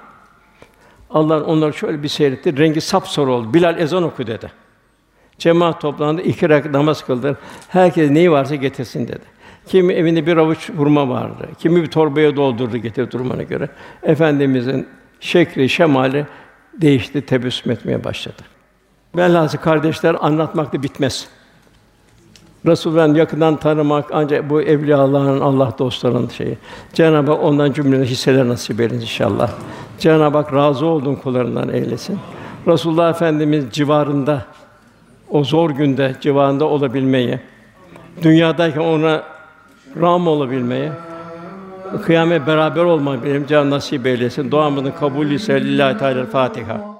[1.09, 3.53] Allah onları şöyle bir seyretti, rengi sapsarı oldu.
[3.53, 4.51] Bilal ezan oku dedi.
[5.37, 7.37] Cemaat toplandı, iki rekat namaz kıldı.
[7.67, 9.25] Herkes neyi varsa getirsin dedi.
[9.67, 13.69] Kimi evinde bir avuç hurma vardı, kimi bir torbaya doldurdu getirdi durumuna göre.
[14.03, 14.87] Efendimizin
[15.19, 16.25] şekli, şemali
[16.73, 18.41] değişti, tebessüm etmeye başladı.
[19.15, 21.27] Velhâsıl kardeşler anlatmakla bitmez.
[22.65, 26.57] Resûl'den yakından tanımak ancak bu evliyaların, Allah dostlarının şeyi.
[26.93, 29.51] Cenab-ı Hak ondan cümlene hisseler nasip eylesin inşallah.
[29.99, 32.19] Cenab-ı Hak razı olduğun kullarından eylesin.
[32.67, 34.45] Resulullah Efendimiz civarında
[35.29, 37.39] o zor günde civarında olabilmeyi,
[38.23, 39.23] dünyadayken ona
[40.01, 40.89] ram olabilmeyi,
[42.03, 44.51] kıyamet beraber olmayı benim can nasip eylesin.
[44.51, 46.90] Duamızın kabulü ise lillahi teala Fatiha.